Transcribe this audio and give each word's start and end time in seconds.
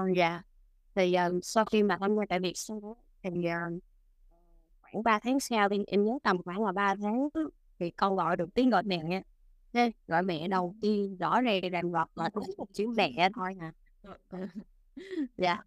Ờ, 0.00 0.08
dạ. 0.16 0.42
Thì, 0.94 1.14
ờ, 1.14 1.40
sau 1.42 1.64
khi 1.64 1.82
mà 1.82 1.96
tham 2.00 2.16
gia 2.16 2.22
tại 2.28 2.40
Việt 2.40 2.52
xong 2.56 2.80
thì, 3.22 3.44
ờ, 3.44 3.58
khoảng 4.82 5.02
3 5.02 5.18
tháng 5.22 5.40
sau 5.40 5.68
thì 5.68 5.84
em 5.86 6.04
nhớ 6.04 6.18
tầm 6.22 6.42
khoảng 6.42 6.64
là 6.64 6.72
3 6.72 6.94
tháng 7.02 7.28
thì 7.78 7.90
con 7.90 8.16
gọi 8.16 8.36
được 8.36 8.54
tiếng 8.54 8.70
gọi 8.70 8.82
mẹ 8.82 8.98
nha. 9.04 9.22
Thế 9.72 9.92
gọi 10.06 10.22
mẹ 10.22 10.48
đầu 10.48 10.74
tiên 10.80 11.16
rõ 11.16 11.40
ràng 11.40 11.70
ràng 11.72 11.92
rọt 11.92 12.08
là 12.14 12.30
đúng 12.34 12.44
một 12.58 12.66
chữ 12.72 12.86
mẹ 12.96 13.28
thôi 13.34 13.54
nè 13.54 13.70
à. 14.02 14.18
Dạ. 15.36 15.58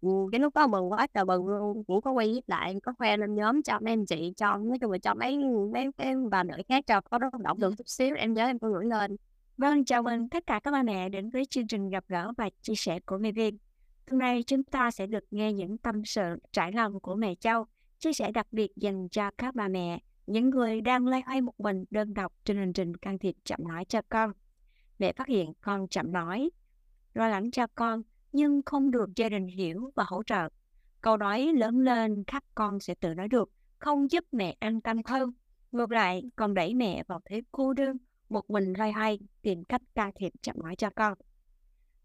ừ, 0.00 0.08
cái 0.32 0.40
lúc 0.40 0.54
đó 0.54 0.66
mừng 0.66 0.92
quá 0.92 1.06
trời 1.14 1.24
mừng 1.24 1.46
luôn, 1.46 1.84
cũng 1.84 2.00
có 2.02 2.12
quay 2.12 2.26
clip 2.28 2.44
lại, 2.48 2.74
có 2.82 2.92
khoe 2.98 3.16
lên 3.16 3.34
nhóm 3.34 3.62
cho 3.62 3.78
mấy 3.80 3.92
anh 3.92 4.06
chị, 4.06 4.32
cho 4.36 4.56
nói 4.56 4.78
chung 4.80 4.90
là 4.92 4.98
cho 4.98 5.14
mấy 5.14 5.38
mấy 5.72 5.90
cái 5.96 6.14
bà 6.30 6.42
nội 6.44 6.62
khác 6.68 6.84
cho 6.86 7.00
có 7.00 7.18
động 7.18 7.42
động 7.42 7.58
lực 7.60 7.74
chút 7.78 7.88
xíu, 7.88 8.16
em 8.16 8.34
nhớ 8.34 8.46
em 8.46 8.58
có 8.58 8.68
gửi 8.70 8.84
lên. 8.86 9.16
Vâng, 9.58 9.84
chào 9.84 10.02
mừng 10.02 10.28
tất 10.28 10.46
cả 10.46 10.60
các 10.64 10.70
ba 10.70 10.82
mẹ 10.82 11.08
đến 11.08 11.30
với 11.30 11.44
chương 11.44 11.66
trình 11.66 11.90
gặp 11.90 12.04
gỡ 12.08 12.32
và 12.36 12.50
chia 12.62 12.74
sẻ 12.74 13.00
của 13.00 13.18
mẹ 13.18 13.32
Viên. 13.32 13.58
Hôm 14.10 14.18
nay 14.18 14.42
chúng 14.42 14.64
ta 14.64 14.90
sẽ 14.90 15.06
được 15.06 15.24
nghe 15.30 15.52
những 15.52 15.78
tâm 15.78 16.04
sự 16.04 16.36
trải 16.52 16.72
lòng 16.72 17.00
của 17.00 17.14
mẹ 17.14 17.34
Châu, 17.34 17.64
chia 17.98 18.12
sẻ 18.12 18.32
đặc 18.32 18.46
biệt 18.52 18.76
dành 18.76 19.08
cho 19.08 19.30
các 19.38 19.54
bà 19.54 19.68
mẹ, 19.68 19.98
những 20.26 20.50
người 20.50 20.80
đang 20.80 21.06
loay 21.06 21.22
hoay 21.26 21.40
một 21.40 21.60
mình 21.60 21.84
đơn 21.90 22.14
độc 22.14 22.32
trên 22.44 22.56
hành 22.56 22.72
trình 22.72 22.96
can 22.96 23.18
thiệp 23.18 23.34
chậm 23.44 23.68
nói 23.68 23.84
cho 23.84 24.02
con. 24.08 24.32
Mẹ 24.98 25.12
phát 25.12 25.26
hiện 25.26 25.52
con 25.60 25.88
chậm 25.88 26.12
nói, 26.12 26.50
lo 27.14 27.28
lắng 27.28 27.50
cho 27.50 27.66
con, 27.74 28.02
nhưng 28.32 28.62
không 28.66 28.90
được 28.90 29.10
gia 29.16 29.28
đình 29.28 29.46
hiểu 29.46 29.90
và 29.94 30.04
hỗ 30.06 30.22
trợ. 30.22 30.48
Câu 31.00 31.16
nói 31.16 31.52
lớn 31.54 31.78
lên 31.78 32.24
khắp 32.26 32.44
con 32.54 32.80
sẽ 32.80 32.94
tự 32.94 33.14
nói 33.14 33.28
được, 33.28 33.50
không 33.78 34.10
giúp 34.10 34.24
mẹ 34.32 34.56
an 34.60 34.80
tâm 34.80 34.96
hơn. 35.04 35.30
Ngược 35.72 35.90
lại, 35.90 36.22
còn 36.36 36.54
đẩy 36.54 36.74
mẹ 36.74 37.02
vào 37.06 37.20
thế 37.24 37.42
cô 37.52 37.72
đơn, 37.72 37.96
một 38.28 38.50
mình 38.50 38.72
loay 38.78 38.92
hoay 38.92 39.18
tìm 39.42 39.64
cách 39.64 39.82
can 39.94 40.10
thiệp 40.14 40.32
chậm 40.42 40.56
nói 40.62 40.76
cho 40.76 40.90
con. 40.90 41.18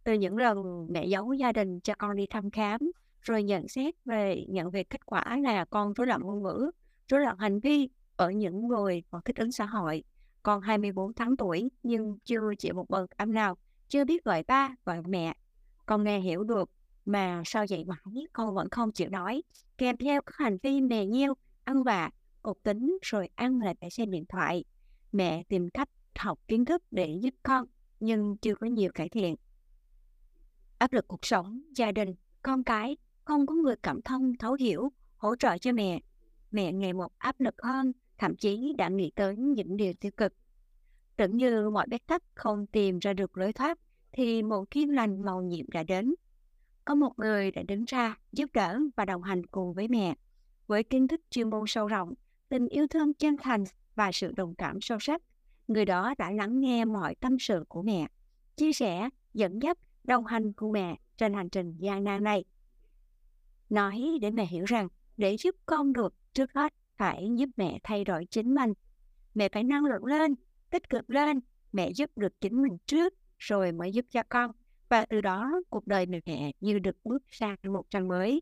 Từ 0.03 0.13
những 0.13 0.37
lần 0.37 0.87
mẹ 0.89 1.05
giấu 1.05 1.33
gia 1.33 1.51
đình 1.51 1.79
cho 1.79 1.93
con 1.97 2.15
đi 2.15 2.25
thăm 2.29 2.51
khám, 2.51 2.79
rồi 3.21 3.43
nhận 3.43 3.67
xét 3.67 3.95
về 4.05 4.45
nhận 4.49 4.71
về 4.71 4.83
kết 4.83 5.05
quả 5.05 5.37
là 5.37 5.65
con 5.65 5.93
rối 5.93 6.07
loạn 6.07 6.21
ngôn 6.21 6.43
ngữ, 6.43 6.71
rối 7.07 7.21
loạn 7.21 7.37
hành 7.37 7.59
vi 7.59 7.89
ở 8.15 8.31
những 8.31 8.67
người 8.67 9.03
còn 9.11 9.21
thích 9.25 9.35
ứng 9.35 9.51
xã 9.51 9.65
hội. 9.65 10.03
Con 10.43 10.61
24 10.61 11.13
tháng 11.13 11.37
tuổi 11.37 11.69
nhưng 11.83 12.17
chưa 12.25 12.55
chịu 12.59 12.73
một 12.73 12.89
bậc 12.89 13.09
âm 13.09 13.33
nào, 13.33 13.57
chưa 13.87 14.05
biết 14.05 14.23
gọi 14.23 14.43
ba, 14.47 14.69
gọi 14.85 15.01
mẹ. 15.07 15.33
Con 15.85 16.03
nghe 16.03 16.19
hiểu 16.19 16.43
được 16.43 16.69
mà 17.05 17.41
sao 17.45 17.65
vậy 17.69 17.85
mãi 17.85 18.25
con 18.33 18.55
vẫn 18.55 18.69
không 18.69 18.91
chịu 18.91 19.09
nói, 19.09 19.41
kèm 19.77 19.97
theo 19.97 20.21
các 20.21 20.35
hành 20.37 20.57
vi 20.63 20.81
mè 20.81 21.05
nheo, 21.05 21.33
ăn 21.63 21.83
vạ, 21.83 22.09
cục 22.41 22.63
tính 22.63 22.97
rồi 23.01 23.29
ăn 23.35 23.59
lại 23.59 23.75
phải 23.81 23.89
xem 23.89 24.11
điện 24.11 24.25
thoại. 24.29 24.63
Mẹ 25.11 25.43
tìm 25.49 25.69
cách 25.69 25.89
học 26.19 26.39
kiến 26.47 26.65
thức 26.65 26.83
để 26.91 27.17
giúp 27.21 27.33
con 27.43 27.65
nhưng 27.99 28.37
chưa 28.37 28.55
có 28.55 28.67
nhiều 28.67 28.91
cải 28.95 29.09
thiện. 29.09 29.35
Áp 30.77 30.93
lực 30.93 31.07
cuộc 31.07 31.25
sống, 31.25 31.61
gia 31.75 31.91
đình, 31.91 32.15
con 32.41 32.63
cái, 32.63 32.97
không 33.25 33.45
có 33.45 33.55
người 33.55 33.75
cảm 33.83 34.01
thông, 34.01 34.37
thấu 34.37 34.53
hiểu, 34.53 34.91
hỗ 35.17 35.35
trợ 35.35 35.57
cho 35.57 35.71
mẹ. 35.71 35.99
Mẹ 36.51 36.71
ngày 36.71 36.93
một 36.93 37.11
áp 37.17 37.39
lực 37.39 37.61
hơn, 37.61 37.91
thậm 38.17 38.35
chí 38.35 38.73
đã 38.77 38.89
nghĩ 38.89 39.11
tới 39.15 39.35
những 39.37 39.77
điều 39.77 39.93
tiêu 39.93 40.11
cực. 40.17 40.33
Tưởng 41.15 41.37
như 41.37 41.69
mọi 41.69 41.87
bế 41.87 41.97
tắc 41.97 42.23
không 42.35 42.67
tìm 42.67 42.99
ra 42.99 43.13
được 43.13 43.37
lối 43.37 43.53
thoát, 43.53 43.79
thì 44.11 44.43
một 44.43 44.71
thiên 44.71 44.95
lành 44.95 45.21
màu 45.21 45.41
nhiệm 45.41 45.69
đã 45.69 45.83
đến. 45.83 46.13
Có 46.85 46.95
một 46.95 47.19
người 47.19 47.51
đã 47.51 47.63
đứng 47.63 47.85
ra 47.85 48.17
giúp 48.31 48.49
đỡ 48.53 48.79
và 48.95 49.05
đồng 49.05 49.23
hành 49.23 49.45
cùng 49.45 49.73
với 49.73 49.87
mẹ. 49.87 50.15
Với 50.67 50.83
kiến 50.83 51.07
thức 51.07 51.21
chuyên 51.29 51.49
môn 51.49 51.63
sâu 51.67 51.87
rộng, 51.87 52.13
tình 52.49 52.67
yêu 52.67 52.87
thương 52.87 53.13
chân 53.13 53.35
thành 53.37 53.63
và 53.95 54.11
sự 54.11 54.31
đồng 54.31 54.55
cảm 54.55 54.81
sâu 54.81 54.97
sắc, 55.01 55.21
người 55.67 55.85
đó 55.85 56.13
đã 56.17 56.31
lắng 56.31 56.59
nghe 56.59 56.85
mọi 56.85 57.15
tâm 57.15 57.39
sự 57.39 57.65
của 57.67 57.81
mẹ, 57.81 58.07
chia 58.55 58.73
sẻ, 58.73 59.09
dẫn 59.33 59.59
dắt, 59.59 59.77
đồng 60.03 60.25
hành 60.25 60.53
cùng 60.53 60.71
mẹ 60.71 60.97
trên 61.17 61.33
hành 61.33 61.49
trình 61.49 61.75
gian 61.77 62.03
nan 62.03 62.23
này. 62.23 62.43
Nói 63.69 64.17
để 64.21 64.31
mẹ 64.31 64.45
hiểu 64.45 64.65
rằng, 64.65 64.87
để 65.17 65.37
giúp 65.39 65.55
con 65.65 65.93
được, 65.93 66.13
trước 66.33 66.53
hết 66.53 66.73
phải 66.97 67.29
giúp 67.35 67.49
mẹ 67.57 67.79
thay 67.83 68.03
đổi 68.03 68.25
chính 68.25 68.55
mình. 68.55 68.73
Mẹ 69.35 69.49
phải 69.49 69.63
năng 69.63 69.85
lượng 69.85 70.05
lên, 70.05 70.35
tích 70.69 70.89
cực 70.89 71.09
lên, 71.09 71.39
mẹ 71.71 71.91
giúp 71.91 72.11
được 72.15 72.41
chính 72.41 72.61
mình 72.61 72.77
trước, 72.85 73.13
rồi 73.39 73.71
mới 73.71 73.91
giúp 73.91 74.05
cho 74.11 74.23
con. 74.29 74.51
Và 74.89 75.05
từ 75.05 75.21
đó, 75.21 75.51
cuộc 75.69 75.87
đời 75.87 76.05
mẹ 76.05 76.19
mẹ 76.25 76.51
như 76.59 76.79
được 76.79 76.95
bước 77.03 77.23
sang 77.29 77.55
một 77.63 77.89
trang 77.89 78.07
mới. 78.07 78.41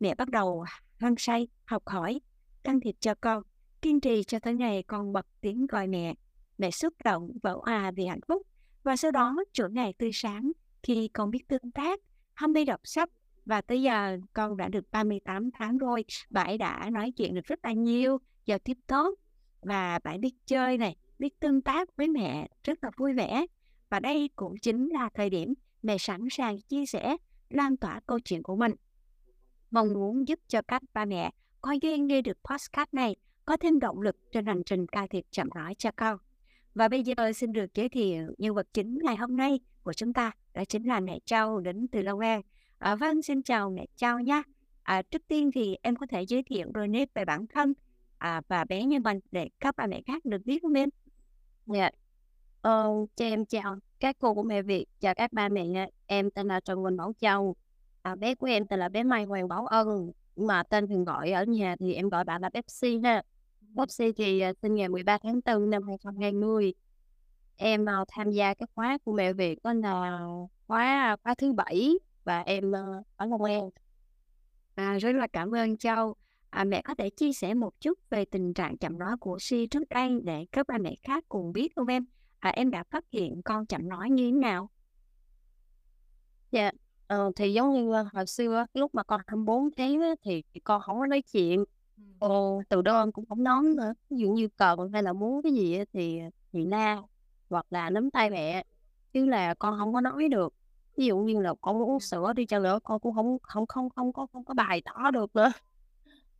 Mẹ 0.00 0.14
bắt 0.14 0.28
đầu 0.28 0.64
hăng 0.96 1.14
say, 1.18 1.48
học 1.64 1.82
hỏi, 1.86 2.20
can 2.62 2.80
thiệp 2.80 2.96
cho 3.00 3.14
con, 3.14 3.42
kiên 3.82 4.00
trì 4.00 4.24
cho 4.24 4.38
tới 4.38 4.54
ngày 4.54 4.82
con 4.82 5.12
bật 5.12 5.26
tiếng 5.40 5.66
gọi 5.66 5.86
mẹ. 5.86 6.14
Mẹ 6.62 6.70
xúc 6.70 6.94
động, 7.04 7.30
vỡ 7.42 7.58
hòa 7.62 7.74
à 7.74 7.90
vì 7.90 8.06
hạnh 8.06 8.20
phúc. 8.28 8.42
Và 8.82 8.96
sau 8.96 9.10
đó, 9.10 9.36
chuỗi 9.52 9.70
ngày 9.70 9.94
tươi 9.98 10.10
sáng, 10.12 10.52
khi 10.82 11.08
con 11.12 11.30
biết 11.30 11.48
tương 11.48 11.70
tác, 11.70 12.00
ham 12.34 12.52
mê 12.52 12.64
đọc 12.64 12.80
sách, 12.84 13.10
và 13.46 13.60
tới 13.60 13.82
giờ 13.82 14.18
con 14.32 14.56
đã 14.56 14.68
được 14.68 14.90
38 14.90 15.50
tháng 15.50 15.78
rồi, 15.78 16.04
bà 16.30 16.42
ấy 16.42 16.58
đã 16.58 16.90
nói 16.92 17.12
chuyện 17.16 17.34
được 17.34 17.44
rất 17.44 17.58
là 17.62 17.72
nhiều, 17.72 18.18
giao 18.46 18.58
tiếp 18.58 18.76
tốt, 18.86 19.14
và 19.62 19.98
bạn 20.04 20.20
biết 20.20 20.34
chơi 20.46 20.78
này, 20.78 20.96
biết 21.18 21.40
tương 21.40 21.62
tác 21.62 21.96
với 21.96 22.08
mẹ 22.08 22.48
rất 22.64 22.84
là 22.84 22.90
vui 22.96 23.12
vẻ. 23.12 23.46
Và 23.90 24.00
đây 24.00 24.30
cũng 24.36 24.54
chính 24.58 24.88
là 24.88 25.10
thời 25.14 25.30
điểm 25.30 25.54
mẹ 25.82 25.98
sẵn 25.98 26.20
sàng 26.30 26.60
chia 26.60 26.86
sẻ, 26.86 27.16
lan 27.50 27.76
tỏa 27.76 28.00
câu 28.06 28.20
chuyện 28.20 28.42
của 28.42 28.56
mình. 28.56 28.72
Mong 29.70 29.92
muốn 29.92 30.28
giúp 30.28 30.38
cho 30.48 30.62
các 30.68 30.82
ba 30.92 31.04
mẹ 31.04 31.30
có 31.60 31.72
duyên 31.82 32.06
nghe 32.06 32.22
được 32.22 32.38
podcast 32.50 32.88
này 32.94 33.16
có 33.44 33.56
thêm 33.56 33.78
động 33.78 34.00
lực 34.00 34.16
trên 34.32 34.46
hành 34.46 34.62
trình 34.66 34.86
cai 34.86 35.08
thiệp 35.08 35.24
chậm 35.30 35.48
rãi 35.54 35.74
cho 35.74 35.90
con. 35.96 36.18
Và 36.74 36.88
bây 36.88 37.02
giờ 37.02 37.32
xin 37.34 37.52
được 37.52 37.74
giới 37.74 37.88
thiệu 37.88 38.34
nhân 38.38 38.54
vật 38.54 38.66
chính 38.72 38.98
ngày 39.02 39.16
hôm 39.16 39.36
nay 39.36 39.60
của 39.82 39.92
chúng 39.92 40.12
ta, 40.12 40.32
đó 40.54 40.64
chính 40.68 40.84
là 40.84 41.00
mẹ 41.00 41.18
Châu 41.24 41.60
đến 41.60 41.88
từ 41.88 42.02
Long 42.02 42.20
An. 42.20 42.42
À, 42.78 42.94
vâng, 42.94 43.22
xin 43.22 43.42
chào 43.42 43.70
mẹ 43.70 43.86
Châu 43.96 44.18
nhé. 44.18 44.42
À, 44.82 45.02
trước 45.02 45.22
tiên 45.28 45.50
thì 45.54 45.76
em 45.82 45.96
có 45.96 46.06
thể 46.10 46.22
giới 46.22 46.42
thiệu 46.42 46.70
đôi 46.74 46.88
nét 46.88 47.14
về 47.14 47.24
bản 47.24 47.46
thân 47.46 47.72
à, 48.18 48.40
và 48.48 48.64
bé 48.64 48.84
như 48.84 49.00
mình 49.00 49.20
để 49.30 49.48
các 49.60 49.76
bà 49.76 49.86
mẹ 49.86 50.02
khác 50.06 50.24
được 50.24 50.38
biết 50.44 50.62
không 50.62 50.72
em? 50.72 50.88
Dạ. 51.66 51.90
Ờ, 52.60 52.88
cho 53.16 53.24
em 53.24 53.46
chào 53.46 53.76
các 54.00 54.16
cô 54.18 54.34
của 54.34 54.42
mẹ 54.42 54.62
Việt, 54.62 54.86
chào 55.00 55.14
các 55.14 55.32
ba 55.32 55.48
mẹ. 55.48 55.90
Em 56.06 56.30
tên 56.30 56.48
là 56.48 56.60
Trần 56.60 56.84
Quỳnh 56.84 56.96
Bảo 56.96 57.12
Châu. 57.20 57.56
À, 58.02 58.14
bé 58.14 58.34
của 58.34 58.46
em 58.46 58.66
tên 58.66 58.78
là 58.78 58.88
bé 58.88 59.02
Mai 59.02 59.24
Hoàng 59.24 59.48
Bảo 59.48 59.66
Ân. 59.66 60.12
Mà 60.36 60.62
tên 60.62 60.86
thường 60.88 61.04
gọi 61.04 61.30
ở 61.30 61.44
nhà 61.44 61.76
thì 61.80 61.94
em 61.94 62.08
gọi 62.08 62.24
bạn 62.24 62.42
là 62.42 62.50
Pepsi 62.50 62.98
ha. 63.04 63.22
Pepsi 63.76 64.12
thì 64.12 64.40
à, 64.40 64.52
sinh 64.62 64.74
ngày 64.74 64.88
13 64.88 65.18
tháng 65.22 65.40
4 65.46 65.70
năm 65.70 65.82
2020. 65.88 66.74
Em 67.56 67.82
uh, 67.82 68.08
tham 68.08 68.30
gia 68.30 68.54
cái 68.54 68.66
khóa 68.74 68.98
của 69.04 69.12
mẹ 69.12 69.32
Việt 69.32 69.62
đó 69.62 69.72
là 69.72 70.20
khóa 70.66 71.16
khóa 71.22 71.34
thứ 71.34 71.52
bảy 71.52 71.92
và 72.24 72.40
em 72.40 72.70
uh, 72.70 73.06
ở 73.16 73.26
Long 73.26 73.44
An. 73.44 73.70
À, 74.74 74.98
rất 74.98 75.12
là 75.12 75.26
cảm 75.26 75.54
ơn 75.54 75.76
Châu. 75.76 76.14
À, 76.50 76.64
mẹ 76.64 76.82
có 76.82 76.94
thể 76.94 77.10
chia 77.10 77.32
sẻ 77.32 77.54
một 77.54 77.80
chút 77.80 77.98
về 78.10 78.24
tình 78.24 78.54
trạng 78.54 78.78
chậm 78.78 78.98
nói 78.98 79.16
của 79.20 79.38
Si 79.40 79.66
trước 79.66 79.88
đây 79.90 80.20
để 80.24 80.46
các 80.52 80.66
ba 80.66 80.78
mẹ 80.78 80.94
khác 81.02 81.24
cùng 81.28 81.52
biết 81.52 81.72
không 81.76 81.86
em? 81.86 82.04
À, 82.38 82.50
em 82.50 82.70
đã 82.70 82.84
phát 82.90 83.04
hiện 83.12 83.42
con 83.44 83.66
chậm 83.66 83.88
nói 83.88 84.10
như 84.10 84.26
thế 84.26 84.32
nào? 84.32 84.70
Dạ, 86.50 86.70
ờ, 87.06 87.30
thì 87.36 87.52
giống 87.52 87.72
như 87.74 88.00
uh, 88.00 88.06
hồi 88.12 88.26
xưa 88.26 88.66
lúc 88.74 88.94
mà 88.94 89.02
con 89.02 89.20
24 89.26 89.70
tháng 89.76 90.00
thì 90.22 90.42
con 90.64 90.82
không 90.82 90.98
có 90.98 91.06
nói 91.06 91.22
chuyện 91.32 91.64
ừ 92.20 92.28
từ 92.68 92.82
đó 92.82 93.00
em 93.02 93.12
cũng 93.12 93.26
không 93.28 93.44
nói 93.44 93.62
nữa. 93.76 93.94
Ví 94.10 94.16
dụ 94.18 94.30
như 94.32 94.48
cần 94.56 94.92
hay 94.92 95.02
là 95.02 95.12
muốn 95.12 95.42
cái 95.42 95.52
gì 95.52 95.76
á, 95.78 95.84
thì 95.92 96.20
thì 96.52 96.64
la 96.66 96.98
hoặc 97.50 97.66
là 97.70 97.90
nắm 97.90 98.10
tay 98.10 98.30
mẹ 98.30 98.64
chứ 99.12 99.24
là 99.26 99.54
con 99.54 99.78
không 99.78 99.92
có 99.94 100.00
nói 100.00 100.28
được. 100.28 100.54
Ví 100.96 101.06
dụ 101.06 101.18
như 101.18 101.40
là 101.40 101.54
con 101.60 101.78
muốn 101.78 101.90
uống 101.90 102.00
sữa 102.00 102.32
đi 102.36 102.46
chăng 102.46 102.62
nữa 102.62 102.78
con 102.84 103.00
cũng 103.00 103.14
không 103.14 103.38
không 103.42 103.66
không 103.66 103.90
không 103.90 104.12
có 104.12 104.26
không 104.32 104.44
có 104.44 104.54
bày 104.54 104.82
tỏ 104.84 105.10
được 105.10 105.36
nữa. 105.36 105.52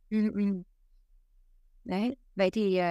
Ừ, 0.09 0.31
ừ. 0.33 0.41
Đấy, 1.85 2.15
vậy 2.35 2.51
thì 2.51 2.77
ờ, 2.77 2.87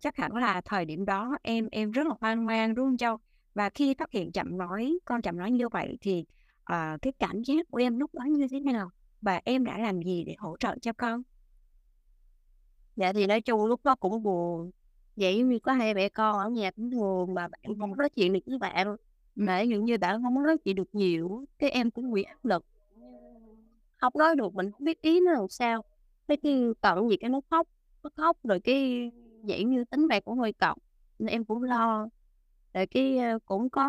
chắc 0.00 0.16
hẳn 0.16 0.36
là 0.36 0.60
thời 0.64 0.84
điểm 0.84 1.04
đó 1.04 1.36
em 1.42 1.68
em 1.72 1.90
rất 1.90 2.06
là 2.06 2.14
hoang 2.20 2.46
mang 2.46 2.74
đúng 2.74 2.86
không 2.86 2.96
Châu? 2.96 3.18
Và 3.54 3.70
khi 3.70 3.94
phát 3.94 4.12
hiện 4.12 4.32
chậm 4.32 4.58
nói, 4.58 4.98
con 5.04 5.22
chậm 5.22 5.38
nói 5.38 5.50
như 5.50 5.68
vậy 5.68 5.98
thì 6.00 6.24
uh, 6.72 7.02
cái 7.02 7.12
cảm 7.18 7.42
giác 7.42 7.66
của 7.70 7.78
em 7.78 7.98
lúc 7.98 8.14
đó 8.14 8.24
như 8.24 8.46
thế 8.50 8.60
nào? 8.60 8.90
Và 9.20 9.40
em 9.44 9.64
đã 9.64 9.78
làm 9.78 10.02
gì 10.02 10.24
để 10.24 10.34
hỗ 10.38 10.56
trợ 10.60 10.76
cho 10.82 10.92
con? 10.92 11.22
Dạ 12.96 13.12
thì 13.12 13.26
nói 13.26 13.40
chung 13.40 13.64
lúc 13.64 13.80
đó 13.84 13.94
cũng 13.94 14.22
buồn. 14.22 14.70
Vậy 15.16 15.42
như 15.42 15.58
có 15.58 15.72
hai 15.72 15.94
mẹ 15.94 16.08
con 16.08 16.38
ở 16.38 16.48
nhà 16.48 16.70
cũng 16.70 16.90
buồn 16.90 17.34
mà 17.34 17.48
bạn 17.48 17.78
không 17.78 17.96
nói 17.96 18.08
chuyện 18.08 18.32
được 18.32 18.40
với 18.46 18.58
bạn. 18.58 18.96
Mà 19.34 19.60
dụ 19.60 19.82
như 19.82 19.98
bạn 19.98 20.22
không 20.22 20.42
nói 20.42 20.58
chuyện 20.58 20.76
được 20.76 20.88
nhiều, 20.92 21.44
cái 21.58 21.70
em 21.70 21.90
cũng 21.90 22.12
bị 22.12 22.22
áp 22.22 22.44
lực. 22.44 22.64
Không 23.96 24.12
nói 24.18 24.36
được, 24.36 24.54
mình 24.54 24.70
không 24.70 24.84
biết 24.84 25.00
ý 25.00 25.20
nó 25.20 25.32
làm 25.32 25.48
sao. 25.48 25.84
Cái 26.28 26.36
cái 26.36 26.62
cận 26.80 27.08
gì 27.08 27.16
cái 27.16 27.30
nó 27.30 27.40
khóc, 27.50 27.68
nó 28.02 28.10
khóc 28.16 28.36
rồi 28.44 28.60
cái 28.60 29.10
vậy 29.42 29.64
như 29.64 29.84
tính 29.84 30.08
bạn 30.08 30.22
cũng 30.24 30.38
hơi 30.38 30.52
cọc 30.52 30.78
nên 31.18 31.28
em 31.28 31.44
cũng 31.44 31.62
lo. 31.62 32.08
Rồi 32.74 32.86
cái 32.86 33.18
uh, 33.36 33.44
cũng 33.44 33.70
có 33.70 33.84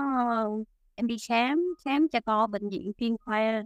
uh, 0.48 0.68
em 0.96 1.08
đi 1.08 1.18
khám, 1.28 1.74
khám 1.86 2.08
cho 2.08 2.20
con 2.26 2.52
bệnh 2.52 2.70
viện 2.70 2.92
chuyên 2.98 3.18
khoa 3.18 3.64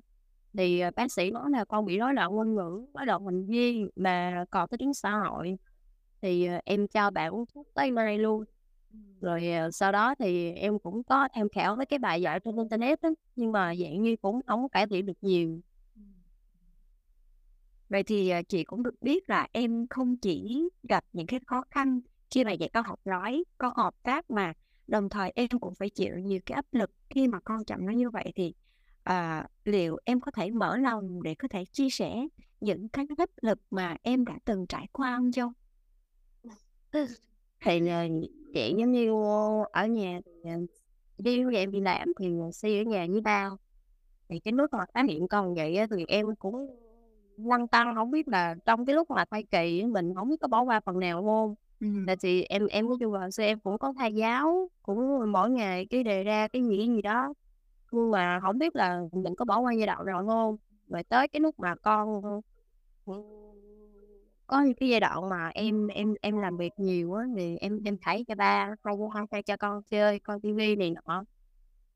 thì 0.58 0.80
à, 0.80 0.92
bác 0.96 1.12
sĩ 1.12 1.32
nói 1.32 1.50
là 1.52 1.66
con 1.66 1.86
bị 1.86 1.98
rối 1.98 2.14
loạn 2.14 2.36
ngôn 2.36 2.56
ngữ, 2.56 2.86
rối 2.94 3.06
loạn 3.06 3.26
hành 3.26 3.46
vi 3.46 3.86
mà 3.96 4.46
còn 4.50 4.70
cái 4.70 4.78
tiếng 4.78 4.94
xã 4.94 5.12
hội 5.12 5.58
thì 6.22 6.46
à, 6.46 6.62
em 6.66 6.88
cho 6.88 7.12
bạn 7.12 7.32
uống 7.32 7.46
thuốc 7.54 7.68
tới 7.74 7.92
mai 7.92 8.18
luôn. 8.18 8.44
Rồi, 9.22 9.52
à, 9.52 9.72
sau 9.72 9.92
đó 9.92 10.16
thì 10.20 10.52
em 10.52 10.80
cũng 10.80 11.04
có 11.04 11.28
tham 11.34 11.50
khảo 11.50 11.76
mấy 11.76 11.86
cái 11.86 12.00
bài 12.00 12.22
dạy 12.22 12.40
trên 12.40 12.58
internet 12.58 13.02
đó 13.02 13.10
nhưng 13.36 13.52
mà 13.52 13.76
dạng 13.76 14.02
như 14.02 14.16
cũng 14.22 14.42
không 14.48 14.62
có 14.62 14.68
cải 14.68 14.88
thiện 14.88 15.06
được 15.06 15.18
nhiều. 15.22 15.60
Vậy 17.90 18.04
thì, 18.04 18.34
chị 18.48 18.64
cũng 18.64 18.84
được 18.84 19.02
biết 19.02 19.30
là 19.30 19.48
em 19.52 19.88
không 19.90 20.18
chỉ 20.18 20.64
gặp 20.84 21.06
những 21.14 21.28
cái 21.28 21.40
khó 21.48 21.64
khăn 21.72 22.02
khi 22.32 22.44
mà 22.44 22.52
dạy 22.52 22.70
con 22.74 22.86
học 22.86 23.00
nói, 23.06 23.44
con 23.58 23.74
hợp 23.76 23.94
tác 24.04 24.32
mà 24.32 24.54
đồng 24.88 25.10
thời 25.10 25.32
em 25.36 25.48
cũng 25.62 25.76
phải 25.76 25.90
chịu 25.90 26.18
nhiều 26.18 26.40
cái 26.46 26.56
áp 26.56 26.66
lực 26.72 26.92
khi 27.10 27.28
mà 27.28 27.40
con 27.40 27.66
chậm 27.66 27.86
nói 27.86 27.96
như 27.96 28.10
vậy 28.10 28.32
thì, 28.36 28.54
à, 29.08 29.48
liệu 29.66 29.98
em 30.06 30.20
có 30.20 30.32
thể 30.32 30.52
mở 30.52 30.78
lòng 30.78 31.24
để 31.24 31.36
có 31.36 31.48
thể 31.48 31.66
chia 31.72 31.90
sẻ 31.90 32.16
những 32.62 32.90
cái 32.90 33.06
áp 33.18 33.30
lực 33.42 33.60
mà 33.72 33.96
em 34.02 34.26
đã 34.26 34.34
từng 34.46 34.66
trải 34.68 34.88
qua 34.92 35.16
hông 35.18 35.32
Châu? 35.32 35.52
Thì 37.66 37.80
là 37.80 38.08
dạng 38.56 38.80
giống 38.80 38.92
như, 38.92 39.12
ở 39.72 39.88
nhà 39.88 40.20
thì, 40.26 40.32
ờ, 40.52 40.58
như 41.24 41.52
em 41.52 41.72
đi 41.72 41.80
làm 41.80 42.08
thì 42.20 42.28
Si 42.54 42.78
ở 42.78 42.84
nhà 42.84 43.08
với 43.12 43.22
ba, 43.22 43.50
thì 44.30 44.40
cái 44.40 44.54
lúc 44.54 44.74
mà 44.74 44.86
phát 44.94 45.06
hiện 45.10 45.28
con 45.28 45.56
vậy 45.56 45.78
thì 45.92 46.06
em 46.08 46.36
cũng 46.36 46.68
lăn 47.38 47.68
tăn 47.68 47.96
hổng 47.96 48.12
biết 48.12 48.28
là 48.28 48.56
trong 48.66 48.86
cái 48.86 48.96
lúc 48.96 49.10
mà 49.10 49.26
thai 49.32 49.44
kỳ 49.52 49.84
mình 49.84 50.16
hổng 50.16 50.30
biết 50.30 50.38
có 50.42 50.48
bỏ 50.48 50.62
qua 50.62 50.80
phần 50.80 51.00
nào 51.00 51.24
hông. 51.24 51.56
Ừm. 51.80 52.06
Tại 52.06 52.16
thì 52.22 52.44
em 52.44 52.66
em 52.68 52.88
nói 52.88 52.98
chung 53.00 53.14
là 53.14 53.30
em 53.38 53.60
cũng 53.60 53.78
có 53.78 53.94
thai 53.98 54.14
giáo, 54.14 54.70
cũng 54.84 55.32
mỗi 55.32 55.50
ngày 55.50 55.86
cái 55.90 56.04
đề 56.04 56.24
ra 56.24 56.48
cái 56.48 56.62
gì, 56.64 56.78
cái 56.78 56.88
gì 56.88 57.02
đó, 57.02 57.34
nhưng 57.92 58.12
mà 58.12 58.40
không 58.42 58.58
biết 58.58 58.76
là 58.76 59.02
mình 59.12 59.36
có 59.36 59.46
bỏ 59.46 59.60
qua 59.60 59.74
giai 59.74 59.88
đoạn 59.88 60.06
nào 60.06 60.26
không, 60.28 60.58
Rồi 60.88 61.04
tới 61.04 61.28
cái 61.28 61.40
lúc 61.40 61.60
mà 61.60 61.76
con, 61.76 62.22
có 64.48 64.62
những 64.62 64.74
cái 64.76 64.90
giai 64.90 65.00
đoạn 65.00 65.30
mà 65.30 65.50
em 65.54 65.88
em 65.88 66.14
em 66.22 66.38
làm 66.40 66.58
việc 66.58 66.72
nhiều 66.78 67.14
á 67.14 67.26
thì 67.38 67.58
em 67.58 67.80
em 67.86 67.98
thấy 68.02 68.26
cho 68.28 68.36
ba, 68.36 68.76
không 68.84 69.00
hông 69.10 69.26
hay 69.32 69.44
cho 69.44 69.58
con 69.58 69.84
chơi, 69.84 70.20
coi 70.20 70.40
tivi 70.44 70.76
này 70.76 70.92
nọ. 70.92 71.24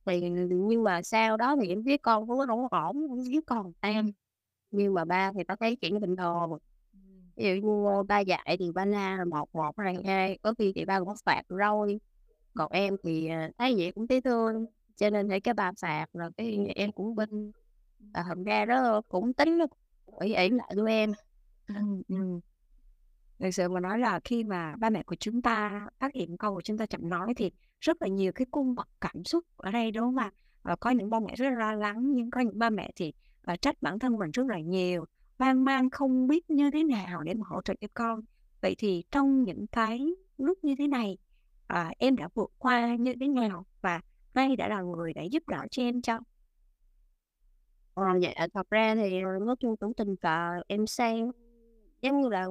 Thì 0.05 0.21
nhưng 0.51 0.83
mà 0.83 1.01
sau 1.03 1.37
đó 1.37 1.55
thì 1.61 1.69
em 1.69 1.83
thấy 1.83 1.97
con 1.97 2.27
cũng 2.27 2.37
có 2.37 2.45
đủ 2.45 2.67
ổn, 2.71 3.09
hông 3.09 3.23
biết 3.31 3.39
con 3.47 3.71
em 3.81 4.11
nhưng 4.71 4.93
mà 4.93 5.05
ba 5.05 5.31
thì 5.33 5.43
ta 5.43 5.55
thấy 5.59 5.75
chuyện 5.75 5.99
bình 6.01 6.15
thường. 6.15 6.59
Ví 7.35 7.43
dụ 7.61 7.67
như, 7.69 8.03
ba 8.07 8.19
dạy 8.19 8.57
thì 8.59 8.71
ba 8.71 8.85
la 8.85 9.25
1, 9.25 9.49
1, 9.53 9.71
2, 9.79 9.95
2, 10.05 10.37
có 10.41 10.53
khi 10.59 10.73
thì 10.75 10.85
ba 10.85 10.99
cũng 10.99 11.13
phạt 11.25 11.43
rồi, 11.49 11.99
còn 12.53 12.71
em 12.71 12.95
thì, 13.03 13.27
à, 13.27 13.51
thấy 13.57 13.75
vậy 13.77 13.91
cũng 13.95 14.07
thấy 14.07 14.21
thương, 14.21 14.65
cho 15.01 15.11
nên 15.11 15.29
để 15.29 15.41
cái 15.41 15.55
ba 15.55 15.73
phạt 15.81 16.07
rồi 16.13 16.31
cái 16.37 16.67
em 16.75 16.93
cũng 16.93 17.15
bênh, 17.15 17.31
và 18.13 18.23
thành 18.23 18.45
ra 18.45 18.65
nó 18.65 19.01
cũng 19.09 19.33
tính 19.35 19.59
nó 19.59 19.67
ỷ 20.21 20.35
ỷ 20.35 20.49
lại 20.49 20.73
tụi 20.77 20.91
em. 20.91 21.13
Ừm, 21.67 22.03
ừm. 22.09 22.41
Thực 23.39 23.51
sự 23.51 23.69
mà 23.69 23.79
nói 23.81 23.99
là 23.99 24.21
khi 24.25 24.45
mà 24.45 24.75
ba 24.79 24.91
mẹ 24.91 25.03
của 25.03 25.15
chúng 25.21 25.43
ta 25.43 25.87
phát 25.99 26.13
hiện 26.15 26.37
con 26.37 26.55
của 26.55 26.61
chúng 26.61 26.79
ta 26.79 26.87
chậm 26.87 27.09
nói 27.09 27.33
thì 27.37 27.51
rất 27.81 28.03
là 28.03 28.07
nhiều 28.09 28.33
cái 28.35 28.47
cung 28.51 28.75
bậc 28.75 28.89
cảm 29.01 29.25
xúc 29.25 29.45
ở 29.57 29.71
đây, 29.71 29.91
đúng 29.91 30.05
hông 30.05 30.17
ạ? 30.17 30.31
Ờ, 30.63 30.77
có 30.81 30.91
những 30.91 31.11
ba 31.11 31.19
mẹ 31.19 31.35
rất 31.37 31.45
là 31.49 31.55
lo 31.55 31.73
lắng, 31.73 32.13
nhưng 32.15 32.31
có 32.31 32.41
những 32.41 32.59
ba 32.59 32.71
mẹ 32.71 32.91
thì, 32.97 33.13
ờ, 33.43 33.57
trách 33.57 33.75
bản 33.81 33.99
thân 33.99 34.17
mình 34.19 34.31
rất 34.31 34.47
là 34.47 34.59
nhiều, 34.61 35.05
hoang 35.39 35.65
mang 35.65 35.91
không 35.91 36.27
biết 36.27 36.51
như 36.51 36.71
thế 36.71 36.83
nào 36.83 37.23
để 37.23 37.35
mà 37.35 37.45
hỗ 37.49 37.61
trợ 37.61 37.75
cho 37.81 37.87
con. 37.93 38.21
Vậy 38.61 38.75
thì 38.79 39.03
trong 39.11 39.43
những 39.43 39.67
cái 39.67 40.15
lúc 40.37 40.59
như 40.63 40.75
thế 40.79 40.87
này, 40.87 41.17
à, 41.67 41.91
em 41.99 42.15
đã 42.15 42.29
vượt 42.35 42.51
qua 42.59 42.95
như 42.95 43.15
thế 43.19 43.27
nào 43.27 43.65
và 43.81 44.01
ai 44.33 44.55
đã 44.55 44.67
là 44.67 44.81
người 44.81 45.13
đã 45.13 45.21
giúp 45.23 45.43
đỡ 45.47 45.57
cho 45.71 45.83
em 45.83 46.01
Châu? 46.01 46.19
Ờ, 47.93 48.03
dạ, 48.21 48.47
thật 48.53 48.69
ra 48.69 48.95
thì, 48.95 49.21
nói 49.21 49.55
chung 49.59 49.77
cũng 49.77 49.93
tình 49.93 50.15
cờ 50.15 50.61
em 50.67 50.87
xem, 50.87 51.31
giống 52.01 52.21
như 52.21 52.29
là 52.29 52.47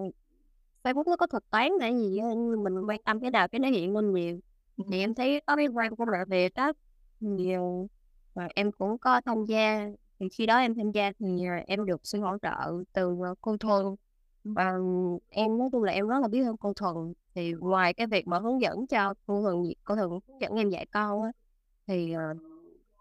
Facebook 0.84 1.04
nó 1.10 1.16
có 1.16 1.26
thuật 1.26 1.44
toán 1.50 1.70
hay 1.80 1.94
gì 2.00 2.20
mình 2.64 2.86
quan 2.88 3.02
tâm 3.04 3.20
cái 3.20 3.30
nào 3.30 3.48
cái 3.48 3.58
nó 3.58 3.68
hiện 3.68 3.96
lên 3.96 4.12
nhiều. 4.14 4.40
Thì 4.90 5.00
em 5.00 5.14
thấy 5.14 5.40
có 5.46 5.56
cái 5.56 5.66
quan 5.66 5.96
của 5.96 6.04
mẹ 6.12 6.18
Việt 6.28 6.54
á, 6.54 6.72
nhiều, 7.20 7.88
và 8.34 8.48
em 8.54 8.72
cũng 8.72 8.98
có 8.98 9.20
tham 9.26 9.44
gia, 9.46 9.88
thì 10.20 10.28
khi 10.28 10.46
đó 10.46 10.56
em 10.58 10.74
tham 10.74 10.90
gia 10.92 11.12
thì, 11.18 11.26
em 11.66 11.86
được 11.86 12.00
sự 12.04 12.20
hỗ 12.20 12.38
trợ 12.42 12.72
từ, 12.92 13.16
ờ, 13.22 13.34
cô 13.40 13.56
Thuần. 13.56 13.86
Và 14.44 14.72
em 15.30 15.58
nói 15.58 15.68
chung 15.72 15.82
là 15.82 15.92
em 15.92 16.08
rất 16.08 16.18
là 16.22 16.28
biết 16.28 16.44
ơn 16.44 16.56
cô 16.56 16.72
Thuần, 16.74 17.12
thì 17.34 17.52
ngoài 17.52 17.94
cái 17.94 18.06
việc 18.06 18.26
mà 18.28 18.38
hướng 18.38 18.60
dẫn 18.60 18.86
cho 18.86 19.14
cô 19.26 19.42
Thuần 19.42 19.62
cô 19.84 19.96
Thuần 19.96 20.10
hướng 20.10 20.40
dẫn 20.40 20.52
em 20.54 20.70
dạy 20.70 20.86
con 20.92 21.22
á, 21.22 21.32
thì, 21.90 22.14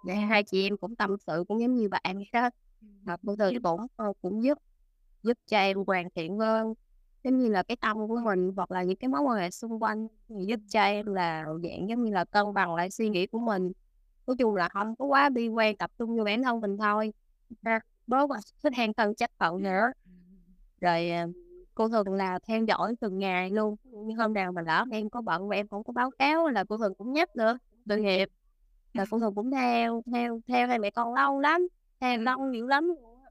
dạ 0.08 0.14
hai 0.16 0.44
chị 0.44 0.68
em 0.68 0.78
cũng 0.78 0.96
tâm 0.96 1.16
sự 1.28 1.44
cũng 1.48 1.62
giống 1.62 1.76
như 1.76 1.90
bạn 1.90 2.16
vậy 2.16 2.30
đó. 2.34 2.50
Và 3.04 3.18
cô 3.28 3.36
Thuần 3.36 3.62
cũng, 3.64 3.88
cũng 4.22 4.44
giúp 4.44 4.58
giúp 5.24 5.38
cho 5.48 5.58
em 5.58 5.78
hoàn 5.88 6.10
thiện 6.16 6.38
hơn, 6.38 6.74
giống 7.24 7.38
như 7.38 7.50
là 7.50 7.64
cái 7.64 7.78
tâm 7.78 7.98
của 8.08 8.20
mình 8.26 8.52
hoặc 8.56 8.72
là 8.72 8.84
những 8.84 8.98
cái 8.98 9.10
mối 9.10 9.22
quan 9.22 9.38
hệ 9.40 9.52
xung 9.52 9.84
quanh, 9.84 10.08
giúp 10.30 10.60
cho 10.70 10.82
em 10.82 11.06
là 11.06 11.46
dạng 11.64 11.90
giống 11.90 12.04
như 12.04 12.12
là 12.14 12.26
cân 12.26 12.54
bằng 12.54 12.76
lại 12.76 12.92
suy 12.92 13.10
nghĩ 13.10 13.28
của 13.28 13.40
mình. 13.40 13.72
Nói 14.28 14.36
chung 14.40 14.56
là 14.56 14.70
hông 14.74 14.96
có 14.96 15.06
quá 15.06 15.30
bi 15.30 15.48
quan, 15.48 15.78
tập 15.78 15.92
trung 16.00 16.18
vô 16.18 16.24
bản 16.24 16.44
thân 16.44 16.62
mình 16.62 16.78
thôi, 16.78 17.14
bớt 18.08 18.30
thích 18.64 18.74
than 18.76 18.94
thân 18.94 19.16
trách 19.16 19.32
phận 19.40 19.64
nữa. 19.64 19.92
Rồi, 20.82 21.10
ờ, 21.10 21.28
cô 21.76 21.90
Thuần 21.90 22.18
là 22.18 22.40
theo 22.48 22.64
dõi 22.64 22.96
từng 23.02 23.20
ngày 23.20 23.50
luôn, 23.50 23.76
như 23.84 24.16
hôm 24.18 24.34
nào 24.34 24.52
mà 24.52 24.62
lỡ 24.62 24.86
em 24.92 25.10
có 25.10 25.22
bận 25.22 25.48
mà 25.50 25.56
em 25.56 25.68
hổng 25.72 25.84
có 25.84 25.94
báo 25.94 26.12
cáo 26.20 26.50
là 26.50 26.64
cô 26.70 26.78
Thuần 26.78 26.94
cũng 26.98 27.14
nhắc 27.14 27.36
nữa, 27.36 27.58
tội 27.90 28.02
nghiệp. 28.02 28.30
Là 28.94 29.06
cô 29.10 29.20
Thuần 29.20 29.36
cũng 29.36 29.52
theo 29.52 30.04
theo 30.14 30.42
theo 30.48 30.68
hai 30.68 30.80
mẹ 30.80 30.90
con 30.90 31.14
lâu 31.14 31.40
lắm, 31.40 31.68
theo 32.00 32.18
lâu 32.22 32.52
lắm 32.68 32.88
luôn 32.88 33.24
á. 33.24 33.30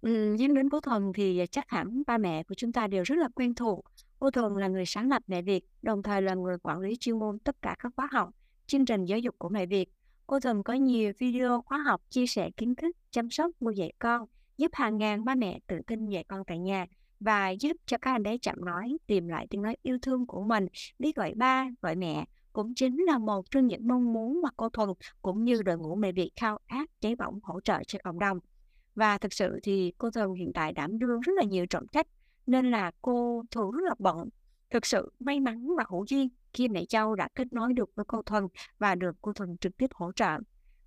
Ừm, 0.00 0.36
nhắc 0.36 0.50
đến 0.50 0.70
cô 0.70 0.80
Thuần 0.80 1.12
thì, 1.14 1.46
chắc 1.50 1.70
hẳn 1.70 2.02
ba 2.06 2.18
mẹ 2.18 2.42
của 2.42 2.54
chúng 2.54 2.72
ta 2.72 2.86
đều 2.86 3.02
rất 3.02 3.18
là 3.18 3.28
quen 3.34 3.54
thuộc. 3.54 3.84
Cô 4.18 4.30
Thuần 4.30 4.52
là 4.54 4.68
người 4.68 4.86
sáng 4.86 5.08
lập 5.08 5.22
Mẹ 5.26 5.42
Việt, 5.42 5.64
đồng 5.82 6.02
thời 6.02 6.22
là 6.22 6.34
người 6.34 6.58
quản 6.62 6.80
lý 6.80 6.96
chuyên 6.96 7.18
môn 7.18 7.38
tất 7.38 7.62
cả 7.62 7.76
các 7.78 7.92
khóa 7.96 8.08
học, 8.12 8.30
chương 8.66 8.84
trình 8.84 9.04
giáo 9.04 9.18
dục 9.18 9.34
của 9.38 9.48
Mẹ 9.48 9.66
Việt. 9.66 9.88
Cô 10.26 10.40
Thuần 10.40 10.62
có 10.62 10.72
nhiều 10.72 11.12
video 11.18 11.62
khóa 11.62 11.78
học 11.78 12.00
chia 12.10 12.26
sẻ 12.26 12.50
kiến 12.50 12.74
thức 12.74 12.96
chăm 13.10 13.30
sóc, 13.30 13.50
nuôi 13.60 13.74
dạy 13.76 13.92
con, 13.98 14.26
giúp 14.58 14.70
hàng 14.74 14.98
ngàn 14.98 15.24
ba 15.24 15.34
mẹ 15.34 15.58
tự 15.66 15.80
tin 15.86 16.06
dạy 16.08 16.24
con 16.24 16.44
tại 16.44 16.58
nhà 16.58 16.86
và 17.20 17.50
giúp 17.50 17.76
cho 17.86 17.98
các 17.98 18.12
em 18.12 18.22
bé 18.22 18.38
chậm 18.38 18.64
nói 18.64 18.96
tìm 19.06 19.28
lại 19.28 19.46
tiếng 19.50 19.62
nói 19.62 19.76
yêu 19.82 19.98
thương 20.02 20.26
của 20.26 20.42
mình, 20.42 20.66
biết 20.98 21.16
gọi 21.16 21.32
ba, 21.34 21.68
gọi 21.82 21.96
mẹ, 21.96 22.24
cũng 22.52 22.74
chính 22.74 22.96
là 23.06 23.18
một 23.18 23.50
trong 23.50 23.66
những 23.66 23.88
mong 23.88 24.12
muốn 24.12 24.40
mà 24.42 24.48
cô 24.56 24.68
Thuần 24.68 24.88
cũng 25.22 25.44
như 25.44 25.62
đội 25.62 25.78
ngũ 25.78 25.94
Mẹ 25.94 26.12
Việt 26.12 26.30
khao 26.36 26.58
khát, 26.68 26.90
cháy 27.00 27.16
bỏng 27.16 27.40
hỗ 27.42 27.60
trợ 27.60 27.78
cho 27.86 27.98
cộng 28.04 28.18
đồng. 28.18 28.38
Và 28.94 29.18
thực 29.18 29.32
sự 29.32 29.60
thì 29.62 29.92
cô 29.98 30.10
Thuần 30.10 30.34
hiện 30.34 30.52
tại 30.54 30.72
đảm 30.72 30.98
đương 30.98 31.20
rất 31.20 31.32
là 31.36 31.42
nhiều 31.44 31.66
trọng 31.66 31.86
trách, 31.86 32.06
nên 32.46 32.70
là 32.70 32.90
cô 33.02 33.42
thường 33.50 33.70
rất 33.70 33.82
là 33.84 33.94
bận. 33.98 34.28
Thực 34.70 34.86
sự 34.86 35.12
may 35.18 35.40
mắn 35.40 35.68
và 35.76 35.84
hữu 35.88 36.04
duyên 36.08 36.28
khi 36.52 36.68
mẹ 36.68 36.84
Châu 36.84 37.14
đã 37.14 37.28
kết 37.34 37.52
nối 37.52 37.72
được 37.72 37.90
với 37.94 38.04
cô 38.08 38.22
Thuần 38.22 38.46
và 38.78 38.94
được 38.94 39.16
cô 39.22 39.32
Thuần 39.32 39.56
trực 39.56 39.76
tiếp 39.76 39.90
hỗ 39.94 40.12
trợ. 40.12 40.38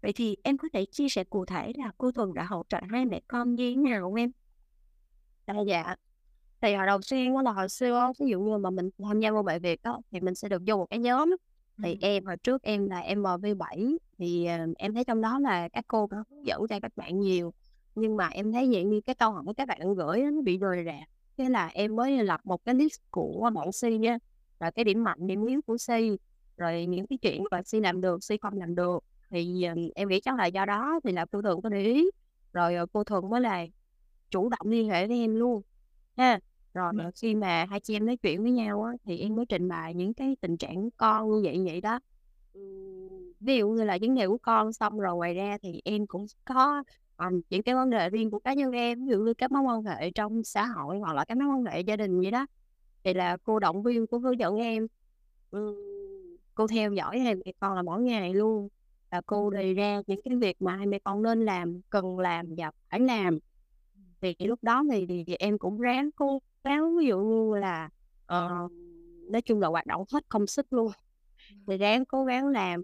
Vậy 0.01 0.13
thì 0.13 0.38
em 0.44 0.57
có 0.57 0.67
thể 0.73 0.85
chia 0.91 1.09
sẻ 1.09 1.23
cụ 1.23 1.45
thể 1.45 1.71
là 1.75 1.91
cô 1.97 2.12
Thuần 2.12 2.33
đã 2.33 2.44
hỗ 2.44 2.63
trợ 2.69 2.79
hai 2.89 3.06
mẹ 3.06 3.21
con 3.27 3.56
như 3.56 3.75
thế 3.75 3.81
nào 3.81 4.01
không 4.01 4.15
em? 4.15 4.31
À, 5.45 5.55
dạ. 5.67 5.95
Thì 6.62 6.75
hồi 6.75 6.86
đầu 6.88 7.00
tiên 7.10 7.34
đó 7.34 7.41
là 7.41 7.51
hồi 7.51 7.69
xưa 7.69 8.12
ví 8.19 8.29
dụ 8.29 8.41
như 8.41 8.57
mà 8.57 8.69
mình 8.69 8.89
tham 9.03 9.19
gia 9.19 9.31
vô 9.31 9.43
Mẹ 9.43 9.60
Việt 9.60 9.81
đó 9.84 10.01
thì 10.12 10.19
mình 10.19 10.36
sẽ 10.36 10.50
được 10.50 10.62
vô 10.67 10.77
một 10.77 10.86
cái 10.89 11.00
nhóm. 11.00 11.36
Thì 11.84 11.98
em 12.01 12.25
hồi 12.25 12.38
trước 12.38 12.62
em 12.63 12.89
là 12.89 13.01
MV7 13.01 13.98
thì, 14.17 14.46
ờ, 14.46 14.58
em 14.77 14.94
thấy 14.94 15.03
trong 15.03 15.22
đó 15.22 15.39
là 15.39 15.70
các 15.70 15.86
cô 15.88 16.08
có 16.08 16.17
hướng 16.29 16.46
dẫn 16.46 16.62
cho 16.70 16.79
các 16.82 16.91
bạn 16.96 17.20
nhiều, 17.20 17.53
nhưng 17.96 18.17
mà 18.17 18.27
em 18.27 18.51
thấy 18.51 18.70
dạng 18.74 18.89
như 18.89 19.01
cái 19.05 19.15
câu 19.15 19.32
hỏi 19.32 19.44
các 19.58 19.67
bạn 19.67 19.94
gửi 19.96 20.22
nó 20.22 20.41
bị 20.41 20.58
rời 20.58 20.84
rạc. 20.86 21.10
Thế 21.38 21.50
là 21.50 21.67
em 21.67 21.96
mới 21.96 22.24
lập 22.24 22.39
một 22.44 22.65
cái 22.65 22.75
list 22.75 22.98
của 23.12 23.50
bọn 23.53 23.72
Si 23.72 24.05
á, 24.05 24.17
là 24.60 24.72
cái 24.72 24.86
điểm 24.86 25.03
mạnh, 25.03 25.27
điểm 25.27 25.46
yếu 25.46 25.62
của 25.67 25.77
Si, 25.77 26.17
rồi 26.58 26.86
những 26.86 27.08
cái 27.08 27.17
chuyện 27.22 27.44
mà 27.51 27.62
Si 27.65 27.79
làm 27.79 28.01
được, 28.01 28.24
Si 28.24 28.38
không 28.41 28.53
làm 28.58 28.75
được. 28.75 29.00
Thì, 29.32 29.63
ờ, 29.63 29.74
em 29.96 30.10
nghĩ 30.10 30.20
chắc 30.22 30.36
là 30.36 30.46
do 30.46 30.65
đó 30.65 31.00
thì 31.03 31.12
là 31.12 31.25
cô 31.32 31.41
Thuần 31.41 31.62
có 31.63 31.70
để 31.70 31.84
ý, 31.84 32.05
rồi, 32.53 32.75
ờ, 32.75 32.86
cô 32.94 33.03
Thuần 33.03 33.29
mới 33.29 33.41
là 33.41 33.65
chủ 34.32 34.50
động 34.50 34.67
liên 34.72 34.89
hệ 34.89 35.08
với 35.08 35.20
em 35.20 35.36
luôn, 35.36 35.62
ha. 36.17 36.39
Rồi, 36.75 36.94
ờ, 36.98 37.12
khi 37.22 37.36
mà 37.36 37.65
hai 37.70 37.79
chị 37.79 37.96
em 37.96 38.05
nói 38.05 38.17
chuyện 38.17 38.44
với 38.44 38.51
nhau 38.51 38.84
á, 38.84 38.94
thì 39.05 39.20
em 39.20 39.36
mới 39.36 39.46
trình 39.50 39.67
bày 39.70 39.94
những 39.94 40.13
cái 40.13 40.36
tình 40.41 40.58
trạng 40.58 40.89
con 40.98 41.29
như 41.32 41.41
vậy, 41.44 41.63
vậy 41.65 41.82
đó. 41.82 42.00
Ừm, 42.53 43.34
ví 43.39 43.58
dụ 43.58 43.70
như 43.70 43.84
là 43.84 43.98
vấn 44.01 44.15
đề 44.15 44.27
của 44.27 44.38
con, 44.44 44.74
xong 44.74 45.00
rồi 45.00 45.15
ngoài 45.15 45.34
ra 45.34 45.58
thì 45.63 45.82
em 45.86 46.08
cũng 46.08 46.25
có, 46.46 46.84
ờ, 47.15 47.27
những 47.50 47.63
cái 47.63 47.75
vấn 47.75 47.89
đề 47.89 48.10
riêng 48.10 48.32
của 48.32 48.39
cá 48.39 48.53
nhân 48.53 48.72
em, 48.72 49.05
ví 49.05 49.12
dụ 49.12 49.20
như 49.20 49.34
các 49.34 49.51
mối 49.51 49.63
quan 49.63 49.84
hệ 49.84 50.12
trong 50.12 50.44
xã 50.44 50.65
hội 50.65 51.00
hoặc 51.00 51.13
là 51.15 51.25
các 51.25 51.38
mối 51.38 51.48
quan 51.48 51.65
hệ 51.65 51.82
gia 51.82 51.98
đình 51.98 52.22
vậy 52.22 52.32
đó. 52.32 52.46
Thì 53.03 53.13
là 53.15 53.38
cô 53.44 53.60
động 53.60 53.84
viên, 53.84 54.08
cô 54.08 54.17
hướng 54.20 54.39
dẫn 54.39 54.55
em, 54.58 54.88
ừm, 55.51 55.75
cô 56.55 56.67
theo 56.67 56.94
dõi 56.94 57.20
mẹ 57.46 57.51
con 57.60 57.75
là 57.75 57.82
mỗi 57.84 58.01
ngày 58.03 58.34
luôn, 58.34 58.70
và 59.12 59.22
cô 59.25 59.50
đề 59.50 59.74
ra 59.74 60.01
những 60.08 60.22
cái 60.25 60.36
việc 60.38 60.62
mà 60.62 60.75
hai 60.77 60.88
mẹ 60.88 61.00
con 61.03 61.24
nên 61.24 61.46
làm, 61.46 61.82
cần 61.89 62.20
làm 62.20 62.46
và 62.58 62.72
phải 62.91 63.00
làm. 63.00 63.39
Thì 64.22 64.36
lúc 64.39 64.60
đó 64.63 64.84
thì 64.91 65.05
thì 65.10 65.25
thì 65.27 65.36
em 65.39 65.58
cũng 65.60 65.79
ráng 65.79 66.10
cố 66.15 66.39
gắng, 66.65 66.98
ví 67.00 67.07
dụ 67.07 67.19
như 67.19 67.60
là, 67.60 67.89
ờ, 68.25 68.67
nói 69.31 69.41
chung 69.41 69.60
là 69.62 69.67
hoạt 69.67 69.86
động 69.88 70.03
hết 70.13 70.29
công 70.29 70.48
sức 70.48 70.74
luôn, 70.74 70.91
thì 71.67 71.77
ráng 71.77 72.05
cố 72.05 72.25
gắng 72.25 72.48
làm. 72.48 72.84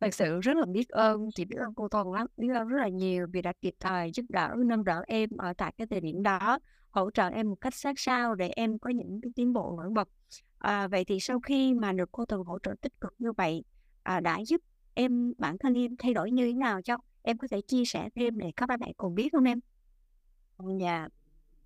Thật 0.00 0.14
sự 0.14 0.40
rất 0.40 0.56
là 0.56 0.66
biết 0.66 0.88
ơn, 0.88 1.30
chị 1.34 1.44
biết 1.44 1.56
ơn 1.58 1.74
cô 1.74 1.88
Thuần 1.88 2.06
lắm, 2.12 2.26
biết 2.36 2.48
ơn 2.54 2.68
rất 2.68 2.78
là 2.80 2.88
nhiều 2.88 3.26
vì 3.32 3.42
đã 3.42 3.52
kịp 3.62 3.74
thời 3.80 4.10
giúp 4.14 4.26
đỡ, 4.28 4.54
nâng 4.66 4.84
đỡ 4.84 5.02
em 5.06 5.30
ở 5.38 5.52
tại 5.58 5.72
cái 5.78 5.86
thời 5.86 6.00
điểm 6.00 6.22
đó, 6.22 6.58
hỗ 6.90 7.10
trợ 7.10 7.28
em 7.28 7.48
một 7.50 7.56
cách 7.60 7.74
sát 7.74 7.94
sao 7.98 8.34
để 8.34 8.48
em 8.48 8.78
có 8.78 8.90
những 8.90 9.20
cái 9.22 9.32
tiến 9.36 9.52
bộ 9.52 9.74
nổi 9.76 9.90
bật. 9.94 10.08
À, 10.58 10.88
vậy 10.88 11.04
thì 11.04 11.20
sau 11.20 11.40
khi 11.40 11.74
mà 11.74 11.92
được 11.92 12.08
cô 12.12 12.24
Thuần 12.26 12.40
hỗ 12.46 12.58
trợ 12.58 12.74
tích 12.82 13.00
cực 13.00 13.14
như 13.18 13.32
vậy, 13.32 13.64
à, 14.02 14.20
đã 14.20 14.38
giúp 14.46 14.60
em 14.94 15.32
bản 15.38 15.58
thân 15.58 15.74
em 15.74 15.96
thay 15.98 16.14
đổi 16.14 16.30
như 16.30 16.46
thế 16.46 16.52
nào 16.52 16.82
cho 16.82 16.96
Em 17.22 17.38
có 17.38 17.48
thể 17.50 17.60
chia 17.60 17.82
sẻ 17.86 18.08
thêm 18.16 18.38
để 18.38 18.52
các 18.56 18.66
bạn 18.68 18.80
cùng 18.96 19.14
biết 19.14 19.28
không 19.32 19.44
em? 19.44 19.60
Dạ. 20.80 21.08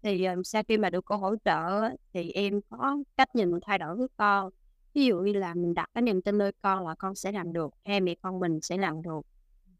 Thì, 0.02 0.24
ờ, 0.24 0.34
sau 0.44 0.62
khi 0.68 0.78
mà 0.78 0.90
được 0.90 1.04
cô 1.04 1.16
hỗ 1.16 1.36
trợ 1.44 1.90
thì 2.12 2.30
em 2.30 2.60
có 2.70 2.96
cách 3.16 3.34
nhìn 3.34 3.50
thay 3.62 3.78
đổi 3.78 3.96
với 3.96 4.08
con. 4.16 4.50
Ví 4.94 5.04
dụ 5.06 5.20
như 5.20 5.32
là 5.32 5.54
mình 5.54 5.74
đặt 5.74 5.90
cái 5.94 6.02
niềm 6.02 6.22
tin 6.22 6.38
nơi 6.38 6.52
con 6.62 6.86
là 6.88 6.94
con 6.98 7.14
sẽ 7.14 7.32
làm 7.32 7.52
được, 7.52 7.70
hai 7.84 8.00
mẹ 8.00 8.14
con 8.22 8.40
mình 8.40 8.60
sẽ 8.62 8.76
làm 8.78 9.02
được. 9.02 9.20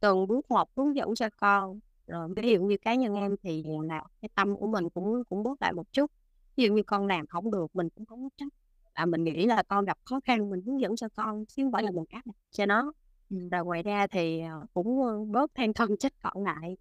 Từng 0.00 0.26
bước 0.28 0.50
một 0.50 0.68
hướng 0.76 0.96
dẫn 0.96 1.14
cho 1.14 1.28
con. 1.40 1.80
Rồi 2.06 2.28
ví 2.36 2.50
dụ 2.52 2.62
như 2.62 2.76
cá 2.82 2.94
nhân 2.94 3.14
em 3.14 3.36
thì 3.42 3.64
là 3.88 4.04
cái 4.22 4.28
tâm 4.34 4.56
của 4.56 4.66
mình 4.66 4.90
cũng 4.90 5.22
cũng 5.28 5.42
bớt 5.42 5.62
lại 5.62 5.72
một 5.72 5.92
chút. 5.92 6.10
Ví 6.56 6.64
dụ 6.64 6.74
như 6.74 6.82
con 6.82 7.06
làm 7.06 7.26
không 7.26 7.50
được 7.50 7.66
mình 7.76 7.88
cũng 7.90 8.06
không 8.06 8.28
trách. 8.36 8.48
À, 8.92 9.06
mình 9.06 9.24
nghĩ 9.24 9.46
là 9.46 9.62
con 9.68 9.84
gặp 9.84 9.98
khó 10.04 10.20
khăn 10.24 10.50
mình 10.50 10.62
hướng 10.66 10.80
dẫn 10.80 10.96
cho 10.96 11.08
con 11.16 11.46
chứ 11.46 11.64
không 11.64 11.72
phải 11.72 11.82
là 11.82 11.90
mình 11.90 12.04
áp 12.10 12.22
đặt 12.26 12.34
cho 12.50 12.66
nó. 12.66 12.92
Ừ, 13.30 13.36
rồi 13.52 13.64
ngoài 13.64 13.82
ra 13.82 14.06
thì, 14.06 14.40
ờ, 14.40 14.66
cũng, 14.74 15.02
ơ, 15.02 15.24
bớt 15.24 15.54
than 15.54 15.72
thân 15.74 15.96
trách 15.96 16.12
phận 16.22 16.44
lại. 16.44 16.76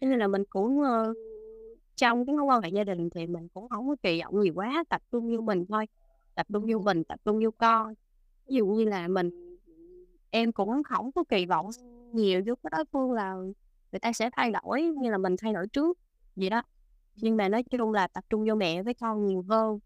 Cho 0.00 0.06
nên 0.08 0.18
là 0.18 0.26
mình 0.28 0.44
cũng, 0.50 0.82
ơ, 0.82 1.14
trong 2.00 2.26
cái 2.26 2.36
mối 2.36 2.44
quan 2.44 2.62
hệ 2.62 2.68
gia 2.70 2.84
đình 2.84 3.10
thì 3.10 3.26
mình 3.26 3.48
cũng 3.54 3.66
hổng 3.70 3.88
có 3.88 3.96
kỳ 4.02 4.22
vọng 4.22 4.42
gì 4.42 4.50
quá, 4.50 4.84
tập 4.88 5.02
trung 5.12 5.36
vô 5.36 5.42
mình 5.42 5.66
thôi, 5.68 5.86
tập 6.34 6.46
trung 6.52 6.66
vô 6.72 6.78
mình, 6.78 7.04
tập 7.04 7.20
trung 7.24 7.40
vô 7.44 7.50
con. 7.58 7.94
Ví 8.48 8.56
dụ 8.56 8.66
như 8.66 8.84
là 8.84 9.08
mình 9.08 9.30
em 10.30 10.52
cũng 10.52 10.82
hổng 10.90 11.12
có 11.12 11.24
kỳ 11.28 11.46
vọng 11.46 11.70
nhiều 12.12 12.42
vô 12.46 12.54
cái 12.62 12.70
đối 12.76 12.84
phương 12.92 13.12
là 13.12 13.34
người 13.92 14.00
ta 14.02 14.12
sẽ 14.12 14.30
thay 14.36 14.52
đổi 14.52 14.82
như 14.82 15.10
là 15.10 15.18
mình 15.18 15.36
thay 15.42 15.52
đổi 15.52 15.68
trước 15.68 15.98
vậy 16.36 16.50
đó. 16.50 16.62
Nhưng 17.16 17.36
mà 17.36 17.48
nói 17.48 17.62
chung 17.64 17.92
là 17.92 18.08
tập 18.08 18.24
trung 18.30 18.44
vô 18.48 18.54
mẹ 18.54 18.82
với 18.82 18.94
con 18.94 19.26
nhiều 19.26 19.44
hơn 19.48 19.78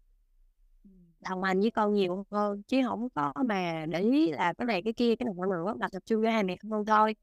đồng 1.29 1.43
hành 1.43 1.59
với 1.61 1.71
con 1.71 1.93
nhiều 1.93 2.25
hơn, 2.31 2.63
chứ 2.67 2.81
hổng 2.81 3.09
có 3.15 3.33
mà 3.45 3.85
để 3.89 4.01
ý 4.01 4.31
là 4.31 4.53
cái 4.57 4.65
này 4.65 4.81
cái 4.83 4.93
kia, 4.93 5.15
cái 5.15 5.25
này 5.25 5.33
nữa, 5.49 5.73
mà 5.79 5.87
tập 5.91 6.03
trung 6.05 6.21
vô 6.23 6.29
hai 6.29 6.43
mẹ 6.43 6.57
con 6.71 6.85
thôi. 6.85 7.15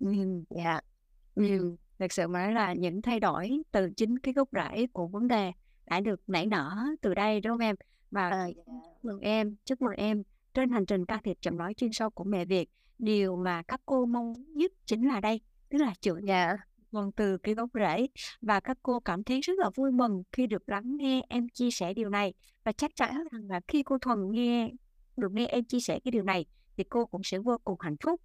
Ừm, 0.00 0.44
dạ. 0.50 0.80
Ừm, 1.34 1.76
thực 2.00 2.12
sự 2.12 2.28
mà 2.28 2.42
nói 2.42 2.52
là 2.52 2.72
những 2.72 3.02
thay 3.02 3.20
đổi 3.20 3.62
từ 3.72 3.90
chính 3.96 4.18
cái 4.18 4.34
gốc 4.34 4.48
rễ 4.52 4.86
của 4.86 5.06
vấn 5.06 5.28
đề 5.28 5.52
đã 5.86 6.00
được 6.00 6.20
nảy 6.26 6.46
nở 6.46 6.76
từ 7.00 7.14
đây, 7.14 7.40
đúng 7.40 7.52
không 7.52 7.60
em? 7.60 7.76
Và 8.10 8.30
dạ. 8.56 8.62
mừng 9.02 9.20
em, 9.20 9.56
chúc 9.64 9.82
mừng 9.82 9.94
em 9.96 10.22
trên 10.54 10.70
hành 10.70 10.86
trình 10.86 11.06
can 11.06 11.20
thiệp 11.24 11.38
chậm 11.40 11.58
nói 11.58 11.74
chuyên 11.74 11.92
sâu 11.92 12.10
của 12.10 12.24
mẹ 12.24 12.44
Việt, 12.44 12.70
điều 12.98 13.36
mà 13.36 13.62
các 13.62 13.80
cô 13.86 14.06
mong 14.06 14.32
nhất 14.48 14.72
chính 14.86 15.08
là 15.08 15.20
đây, 15.20 15.40
tức 15.68 15.78
là 15.78 15.94
trưởng 16.00 16.26
Dạ. 16.26 16.56
nguồn 16.92 17.12
từ 17.12 17.38
cái 17.38 17.54
gốc 17.54 17.70
rễ 17.74 18.06
và 18.40 18.60
các 18.60 18.78
cô 18.82 19.00
cảm 19.00 19.24
thấy 19.24 19.40
rất 19.40 19.58
là 19.58 19.70
vui 19.74 19.92
mừng 19.92 20.22
khi 20.32 20.46
được 20.46 20.68
lắng 20.68 20.96
nghe 20.96 21.22
em 21.28 21.48
chia 21.48 21.70
sẻ 21.70 21.94
điều 21.94 22.08
này 22.10 22.34
và 22.64 22.72
chắc 22.72 22.96
chắn 22.96 23.24
rằng 23.32 23.48
là 23.48 23.60
khi 23.68 23.82
cô 23.82 23.98
Thuần 23.98 24.18
nghe 24.30 24.70
được 25.16 25.32
nghe 25.32 25.46
em 25.46 25.64
chia 25.64 25.80
sẻ 25.80 26.00
cái 26.04 26.12
điều 26.12 26.22
này 26.22 26.46
thì 26.76 26.84
cô 26.84 27.06
cũng 27.06 27.22
sẽ 27.24 27.38
vô 27.38 27.58
cùng 27.64 27.80
hạnh 27.80 27.96
phúc. 28.04 28.20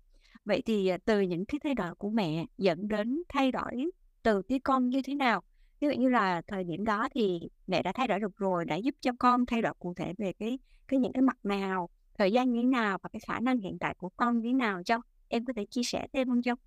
Vậy 0.45 0.61
thì, 0.65 0.87
à, 0.87 0.97
từ 1.05 1.21
những 1.21 1.45
cái 1.45 1.59
thay 1.63 1.73
đổi 1.73 1.95
của 1.95 2.09
mẹ 2.09 2.45
dẫn 2.57 2.87
đến 2.87 3.23
thay 3.29 3.51
đổi 3.51 3.91
từ 4.23 4.41
phía 4.49 4.59
con 4.63 4.89
như 4.89 5.01
thế 5.01 5.15
nào? 5.15 5.41
Ví 5.81 5.87
dụ 5.87 5.93
như 6.01 6.09
là 6.09 6.41
thời 6.47 6.63
điểm 6.63 6.85
đó 6.85 7.07
thì 7.15 7.39
mẹ 7.67 7.83
đã 7.83 7.91
thay 7.95 8.07
đổi 8.07 8.19
được 8.19 8.35
rồi, 8.37 8.65
đã 8.65 8.75
giúp 8.75 8.95
cho 9.01 9.11
con 9.19 9.45
thay 9.45 9.61
đổi 9.61 9.73
cụ 9.79 9.93
thể 9.97 10.13
về 10.17 10.33
cái 10.39 10.59
cái 10.87 10.99
những 10.99 11.13
cái 11.13 11.21
mặt 11.21 11.37
nào, 11.43 11.89
thời 12.17 12.31
gian 12.31 12.51
như 12.51 12.61
thế 12.61 12.67
nào 12.67 12.97
và 13.03 13.09
cái 13.13 13.19
khả 13.27 13.39
năng 13.39 13.57
hiện 13.59 13.77
tại 13.79 13.93
của 13.97 14.09
con 14.17 14.39
như 14.41 14.49
thế 14.49 14.53
nào 14.53 14.83
cho 14.85 15.01
Em 15.27 15.45
có 15.45 15.53
thể 15.55 15.65
chia 15.69 15.83
sẻ 15.83 16.07
thêm 16.13 16.27
không 16.29 16.41
chông? 16.41 16.59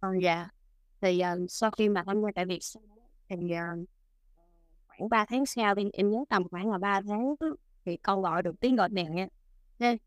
Ừ, 0.00 0.08
ờ, 0.08 0.08
dạ. 0.22 0.48
Thì, 1.00 1.20
ờ, 1.20 1.38
sau 1.48 1.70
khi 1.70 1.88
mà 1.88 2.02
tham 2.06 2.22
gia 2.22 2.28
tại 2.34 2.46
Việt 2.46 2.58
xong 2.62 2.82
thì, 3.28 3.36
ờ, 3.52 3.62
khoảng 4.88 5.08
3 5.08 5.24
tháng 5.28 5.46
sau 5.46 5.74
thì 5.74 5.82
em 5.92 6.10
nhớ 6.10 6.18
tầm 6.28 6.48
khoảng 6.48 6.70
là 6.70 6.78
3 6.78 7.00
tháng 7.08 7.34
thì 7.84 7.96
con 7.96 8.22
gọi 8.22 8.42
được 8.42 8.60
tiếng 8.60 8.76
gọi 8.76 8.88
mẹ. 8.88 9.28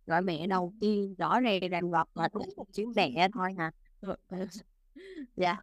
Gọi 0.06 0.22
mẹ 0.22 0.48
đầu 0.48 0.74
tiên 0.80 1.16
rõ 1.18 1.40
ràng 1.40 1.60
ràng 1.72 1.92
rọt 1.92 2.08
là 2.16 2.30
đúng 2.34 2.50
một 2.58 2.66
chữ 2.72 2.86
mẹ 2.96 3.28
thôi 3.34 3.56
à. 3.58 3.72
Dạ. 5.36 5.58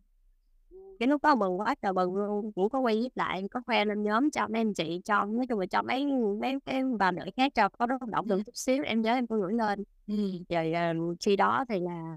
Cái 1.00 1.08
lúc 1.08 1.22
đó 1.24 1.34
mừng 1.34 1.60
quá 1.60 1.74
trời 1.82 1.92
mừng 1.92 2.14
luôn, 2.16 2.52
cũng 2.52 2.70
có 2.70 2.80
quay 2.80 2.94
clip 2.96 3.12
lại, 3.16 3.42
có 3.50 3.60
khoe 3.66 3.84
lên 3.84 4.02
nhóm 4.02 4.30
cho 4.30 4.48
mấy 4.48 4.60
anh 4.60 4.74
chị, 4.74 5.00
cho 5.04 5.24
nói 5.24 5.46
chung 5.48 5.60
là 5.60 5.66
cho 5.66 5.82
mấy 5.82 6.06
mấy 6.40 6.58
cái 6.66 6.82
bà 6.98 7.12
nội 7.12 7.30
khác 7.36 7.52
cho 7.54 7.68
có 7.68 7.86
rất 7.86 8.02
động 8.08 8.26
lực 8.28 8.42
chút 8.46 8.56
xíu, 8.56 8.84
em 8.84 9.02
nhớ 9.02 9.14
em 9.14 9.26
có 9.26 9.36
gửi 9.38 9.52
lên. 9.54 9.84
Ừm. 10.06 10.44
Rồi, 10.48 10.72
ờ, 10.72 10.94
khi 11.20 11.36
đó 11.36 11.64
thì 11.68 11.80
là 11.80 12.16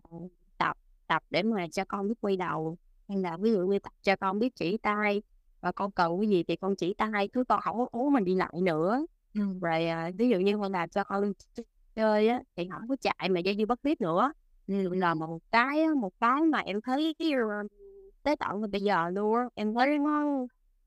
tập 0.58 0.78
tập 1.08 1.24
để 1.30 1.44
mà 1.44 1.68
cho 1.72 1.86
con 1.88 2.08
biết 2.10 2.16
quay 2.22 2.38
đầu, 2.38 2.78
hay 3.10 3.18
là 3.18 3.38
ví 3.38 3.52
dụ 3.52 3.68
như 3.68 3.80
tập 3.80 3.94
cho 4.04 4.16
con 4.16 4.40
biết 4.40 4.56
chỉ 4.56 4.78
tay, 4.78 5.22
và 5.62 5.72
con 5.72 5.92
cần 5.92 6.20
cái 6.22 6.30
gì 6.30 6.44
thì 6.44 6.56
con 6.56 6.76
chỉ 6.76 6.94
tay, 6.94 7.28
chứ 7.34 7.44
con 7.50 7.60
hổng 7.64 7.78
có 7.78 7.88
cố 7.92 8.10
mình 8.10 8.26
đi 8.26 8.36
lại 8.36 8.54
nữa. 8.62 9.06
Ừm. 9.34 9.60
Rồi, 9.60 9.88
à, 9.88 10.12
ví 10.18 10.30
dụ 10.30 10.40
như 10.40 10.58
con 10.62 10.72
làm 10.72 10.90
cho 10.90 11.04
con 11.04 11.34
chơi 11.96 12.28
á, 12.28 12.42
thì 12.56 12.68
không 12.72 12.88
có 12.90 12.96
chạy 13.02 13.30
mà 13.30 13.40
dây 13.40 13.56
dưa 13.58 13.66
bất 13.66 13.82
tiếp 13.82 14.02
nữa. 14.02 14.32
Là 14.68 15.14
một 15.14 15.40
cái 15.52 15.88
một 15.88 16.14
cái 16.20 16.42
mà 16.42 16.60
em 16.60 16.82
thấy 16.82 17.16
cái, 17.20 17.32
tới 18.24 18.36
tận 18.36 18.72
bây 18.72 18.82
giờ 18.82 19.10
luôn 19.10 19.36
á, 19.36 19.44
em 19.56 19.74
thấy 19.74 19.98
nó 20.00 20.24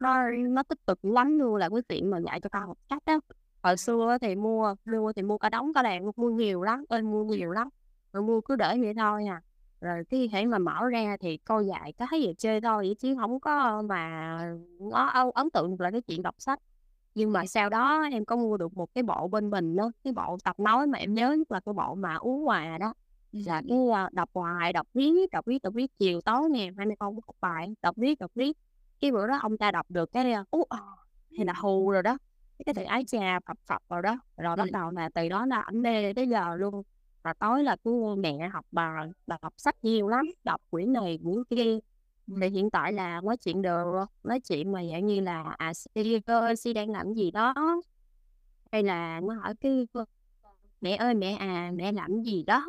nó 0.01 0.31
nó 0.31 0.63
tích 0.63 0.87
cực 0.87 1.05
lắm 1.05 1.39
luôn 1.39 1.57
là 1.57 1.69
cái 1.69 1.83
chuyện 1.89 2.11
mà 2.11 2.19
dạy 2.19 2.41
cho 2.41 2.49
con 2.49 2.67
học 2.67 2.79
cách 2.89 3.03
á. 3.05 3.19
Hồi 3.63 3.77
xưa 3.77 4.19
thì 4.21 4.35
mua 4.35 4.75
mua 4.85 5.13
thì 5.13 5.23
mua 5.23 5.39
cả 5.39 5.49
đống 5.49 5.73
cả 5.75 5.83
đàn 5.83 6.11
mua 6.17 6.31
nhiều 6.31 6.63
lắm, 6.63 6.85
ơi 6.89 7.03
mua 7.03 7.25
nhiều 7.25 7.51
lắm, 7.51 7.69
rồi 8.13 8.23
mua 8.23 8.41
cứ 8.41 8.57
để 8.57 8.79
vậy 8.81 8.95
thôi 8.95 9.25
à. 9.27 9.43
Rồi 9.81 10.05
cái 10.11 10.29
hễ 10.33 10.47
mà 10.47 10.59
mở 10.59 10.89
ra 10.93 11.17
thì 11.21 11.39
cô 11.45 11.61
dạy 11.61 11.93
cái 11.93 12.09
gì 12.23 12.35
chơi 12.39 12.61
thôi 12.61 12.97
chứ 12.99 13.15
không 13.21 13.41
có 13.41 13.83
mà 13.83 14.39
nó 14.81 15.07
âu 15.07 15.31
ấn 15.31 15.51
tượng 15.51 15.77
là 15.81 15.91
cái 15.91 16.01
chuyện 16.01 16.23
đọc 16.23 16.35
sách. 16.39 16.59
Nhưng 17.15 17.33
mà 17.33 17.47
sau 17.47 17.69
đó 17.71 18.03
em 18.13 18.25
có 18.25 18.37
mua 18.37 18.57
được 18.57 18.77
một 18.77 18.95
cái 18.95 19.03
bộ 19.05 19.29
bên 19.29 19.51
mình 19.51 19.77
á, 19.77 19.85
cái 20.05 20.13
bộ 20.13 20.37
tập 20.45 20.61
nói 20.61 20.87
mà 20.87 20.99
em 20.99 21.15
nhớ 21.15 21.33
nhất 21.33 21.51
là 21.53 21.61
cái 21.61 21.73
bộ 21.73 21.95
mà 21.95 22.15
uống 22.17 22.49
quà 22.49 22.79
đó, 22.79 22.95
là 23.33 23.63
cái, 23.69 23.79
a, 23.95 24.09
đọc 24.13 24.31
hoài, 24.35 24.73
đọc 24.73 24.87
riết, 24.95 25.31
đọc 25.33 25.47
riết, 25.47 25.63
đọc 25.63 25.75
riết, 25.75 25.91
chiều 25.99 26.21
tối 26.21 26.49
nè, 26.51 26.71
hai 26.77 26.87
mẹ 26.87 26.95
con 26.99 27.15
học 27.15 27.37
bài, 27.41 27.75
đọc 27.83 27.97
riết, 27.97 28.19
đọc 28.19 28.31
riết. 28.35 28.57
Cái 29.01 29.13
bữa 29.13 29.27
đó 29.27 29.39
ông 29.43 29.59
ta 29.59 29.71
đọc 29.71 29.87
được 29.89 30.13
cái, 30.13 30.33
a, 30.33 30.45
ú, 30.51 30.63
ờ, 30.69 30.79
hay 31.39 31.47
là 31.47 31.53
hù 31.57 31.91
rồi 31.91 32.03
đó, 32.03 32.19
cái 32.67 32.75
từ 32.75 32.83
ái 32.83 33.05
chà, 33.07 33.41
phập 33.47 33.57
phập 33.67 33.83
rồi 33.89 34.03
đó, 34.03 34.19
rồi 34.37 34.57
bắt 34.57 34.71
đầu 34.71 34.91
là 34.91 35.09
từ 35.15 35.29
đó 35.29 35.47
là 35.47 35.61
ảnh 35.61 35.83
mê 35.83 36.13
tới 36.15 36.29
giờ 36.29 36.57
luôn. 36.57 36.83
Và 37.23 37.35
tối 37.39 37.65
là 37.65 37.77
cứ 37.85 38.15
mẹ 38.19 38.49
học 38.53 38.67
bài, 38.73 39.09
đọc 39.27 39.41
sách 39.57 39.77
nhiều 39.83 40.09
lắm, 40.09 40.27
đọc 40.45 40.61
quyển 40.71 40.93
này 40.93 41.19
quyển 41.25 41.45
kia. 41.51 41.79
Thì 42.27 42.49
hiện 42.49 42.71
tại 42.71 42.93
là 42.93 43.21
nói 43.25 43.37
chuyện 43.37 43.63
được, 43.63 43.85
nói 44.23 44.41
chuyện 44.41 44.73
mà 44.73 44.81
dạng 44.93 45.07
như 45.07 45.21
là, 45.21 45.55
à, 45.59 45.75
"Si 45.75 45.91
ơi, 46.27 46.57
Si 46.57 46.73
đang 46.73 46.91
làm 46.91 47.15
gì 47.15 47.31
đó?" 47.31 47.55
Hay 48.73 48.83
là 48.83 49.21
nó 49.21 49.35
hỏi 49.35 49.55
cái 49.61 49.87
ờ, 49.93 50.05
"Mẹ 50.81 50.97
ơi, 50.97 51.15
mẹ 51.15 51.33
à, 51.41 51.73
mẹ 51.75 51.93
làm 51.93 52.23
gì 52.23 52.45
đó? 52.45 52.67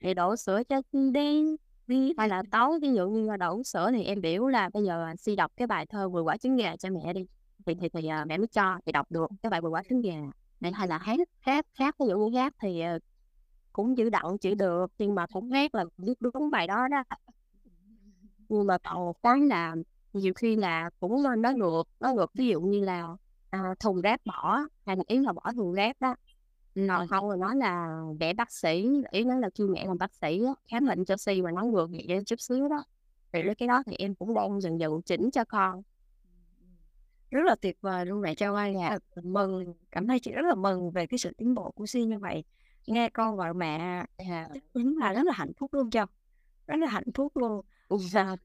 để 0.00 0.14
đổ 0.14 0.36
sữa 0.36 0.62
cho 0.68 0.82
đi 1.12 1.56
đi." 1.86 2.12
Hay 2.18 2.28
là 2.28 2.42
tối 2.50 2.80
ví 2.82 2.94
dụ 2.94 3.08
như 3.10 3.26
là 3.30 3.36
đổ 3.36 3.62
sữa 3.64 3.90
thì 3.94 4.04
em 4.04 4.20
biểu 4.20 4.48
là 4.48 4.70
"Bây 4.74 4.84
giờ, 4.84 5.06
Si 5.18 5.36
đọc 5.36 5.52
cái 5.56 5.66
bài 5.66 5.86
thơ 5.86 6.08
vừa 6.08 6.22
quả 6.22 6.36
trứng 6.36 6.56
gà" 6.56 6.76
cho 6.76 6.90
mẹ 6.90 7.12
đi." 7.14 7.26
Thì 7.66 7.74
thì 7.80 7.88
thì, 7.94 8.08
ờ, 8.08 8.24
mẹ 8.26 8.38
mới 8.38 8.46
cho, 8.48 8.78
thì 8.86 8.92
đọc 8.92 9.06
được 9.10 9.26
cái 9.42 9.50
bài 9.50 9.60
vừa 9.60 9.70
quả 9.70 9.82
trứng 9.90 10.02
gà." 10.02 10.16
Này 10.60 10.72
hay 10.72 10.88
là 10.88 10.98
hát, 10.98 11.20
hát 11.40 11.66
hát 11.74 11.94
ví 12.00 12.06
dụ 12.10 12.18
như 12.18 12.38
hát 12.38 12.54
thì, 12.62 12.80
ờ, 12.80 12.98
cũng 13.72 13.96
chữ 13.96 14.10
đặng, 14.10 14.38
chữ 14.38 14.54
được, 14.54 14.86
nhưng 14.98 15.14
mà 15.14 15.26
cũng 15.32 15.50
hát 15.50 15.74
là 15.76 15.84
biết 15.98 16.14
đúng 16.20 16.50
bài 16.50 16.66
đó 16.66 16.88
đó. 16.88 17.04
Nhưng 18.48 18.66
mà 18.66 18.78
còn 18.78 18.94
một 18.94 19.22
cái 19.22 19.40
là 19.40 19.76
nhiều 20.12 20.32
khi 20.36 20.56
là 20.56 20.90
cũng 21.00 21.22
nên 21.22 21.42
nói 21.42 21.54
ngược, 21.54 21.82
nói 22.00 22.14
ngược 22.14 22.30
ví 22.34 22.46
dụ 22.48 22.60
như 22.60 22.84
là, 22.84 23.08
à, 23.50 23.74
thùng 23.80 24.00
rác 24.00 24.20
bỏ, 24.26 24.58
hay 24.86 24.96
là 24.96 25.02
ý 25.06 25.18
là 25.18 25.32
bỏ 25.32 25.52
thùng 25.56 25.72
rác 25.72 26.00
đó. 26.00 26.14
Còn 26.88 27.08
không 27.08 27.28
rồi 27.28 27.36
nói 27.36 27.56
là 27.56 28.00
"Mẹ 28.20 28.34
bác 28.34 28.52
sĩ", 28.52 28.88
ý 29.10 29.24
nói 29.24 29.40
là 29.40 29.50
kêu 29.54 29.68
mẹ 29.68 29.86
làm 29.86 29.98
bác 29.98 30.14
sĩ 30.14 30.44
á, 30.44 30.52
khám 30.70 30.86
bệnh 30.86 31.04
cho 31.04 31.16
Si 31.16 31.42
mà 31.42 31.50
nói 31.50 31.66
ngược 31.66 31.90
vậy 31.90 32.22
chút 32.26 32.40
xíu 32.40 32.68
đó. 32.68 32.84
Thì 33.32 33.40
cái 33.58 33.68
đó 33.68 33.82
thì 33.86 33.96
em 33.98 34.14
cũng 34.14 34.34
đang 34.34 34.60
dần 34.60 34.80
dần 34.80 35.02
chỉnh 35.02 35.30
cho 35.30 35.44
con. 35.44 35.82
Rất 37.30 37.42
là 37.44 37.54
tuyệt 37.54 37.76
vời 37.80 38.06
luôn 38.06 38.20
mẹ 38.20 38.34
ơi, 38.54 38.74
dạ, 38.80 38.98
mình 39.16 39.32
mừng, 39.32 39.74
cảm 39.90 40.06
thấy 40.06 40.20
chị 40.20 40.32
rất 40.32 40.46
là 40.46 40.54
mừng 40.54 40.90
về 40.90 41.06
cái 41.06 41.18
sự 41.18 41.30
tiến 41.38 41.54
bộ 41.54 41.70
của 41.70 41.86
Si 41.86 42.04
như 42.04 42.18
vậy. 42.18 42.44
Nghe 42.86 43.08
con 43.08 43.36
gọi 43.36 43.54
mẹ, 43.54 44.04
Dạ. 44.28 44.48
chắc 44.54 44.62
đúng 44.74 44.98
là 44.98 45.12
rất 45.12 45.22
là 45.26 45.32
hạnh 45.32 45.52
phúc 45.56 45.74
luôn 45.74 45.90
Châu, 45.90 46.06
rất 46.66 46.76
là 46.76 46.86
hạnh 46.86 47.12
phúc 47.14 47.36
luôn. 47.36 47.64
Và 47.88 48.36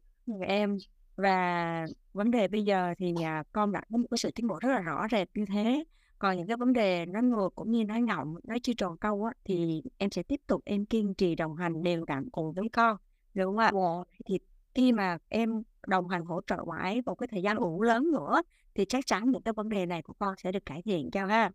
em 0.47 0.77
và 1.15 1.85
vấn 2.13 2.31
đề 2.31 2.47
bây 2.47 2.63
giờ 2.63 2.93
thì, 2.97 3.13
à, 3.23 3.43
con 3.53 3.71
đã 3.71 3.81
có 3.91 3.97
một 3.97 4.07
cái 4.11 4.17
sự 4.17 4.31
tiến 4.35 4.47
bộ 4.47 4.59
rất 4.61 4.69
là 4.69 4.79
rõ 4.79 5.07
rệt 5.11 5.29
như 5.35 5.45
thế. 5.45 5.83
Còn 6.19 6.37
những 6.37 6.47
cái 6.47 6.57
vấn 6.57 6.73
đề 6.73 7.05
nó 7.05 7.21
ngược 7.21 7.49
cũng 7.55 7.71
như 7.71 7.83
nói 7.85 8.01
ngọng, 8.01 8.35
nói 8.43 8.59
chưa 8.59 8.73
tròn 8.73 8.97
câu 8.97 9.23
á, 9.23 9.33
thì 9.45 9.83
em 9.97 10.09
sẽ 10.11 10.23
tiếp 10.23 10.41
tục 10.47 10.61
em 10.65 10.85
kiên 10.85 11.13
trì 11.13 11.35
đồng 11.35 11.55
hành 11.55 11.83
đều 11.83 12.05
đặn 12.05 12.29
cùng 12.29 12.53
với 12.53 12.69
con, 12.73 12.97
được 13.33 13.45
không 13.45 13.57
ạ? 13.57 13.71
Dạ. 13.73 14.03
Thì 14.25 14.39
khi 14.75 14.91
mà 14.91 15.17
em 15.29 15.63
đồng 15.87 16.07
hành 16.07 16.25
hỗ 16.25 16.41
trợ 16.47 16.57
mãi 16.67 17.01
một 17.05 17.15
cái 17.15 17.27
thời 17.27 17.41
gian 17.41 17.57
ủ 17.57 17.81
lớn 17.81 18.11
nữa 18.11 18.41
thì 18.75 18.85
chắc 18.85 19.05
chắn 19.05 19.31
những 19.31 19.41
cái 19.41 19.53
vấn 19.53 19.69
đề 19.69 19.85
này 19.85 20.01
của 20.01 20.13
con 20.19 20.35
sẽ 20.37 20.51
được 20.51 20.65
cải 20.65 20.81
thiện 20.81 21.11
Châu 21.11 21.27
ha. 21.27 21.51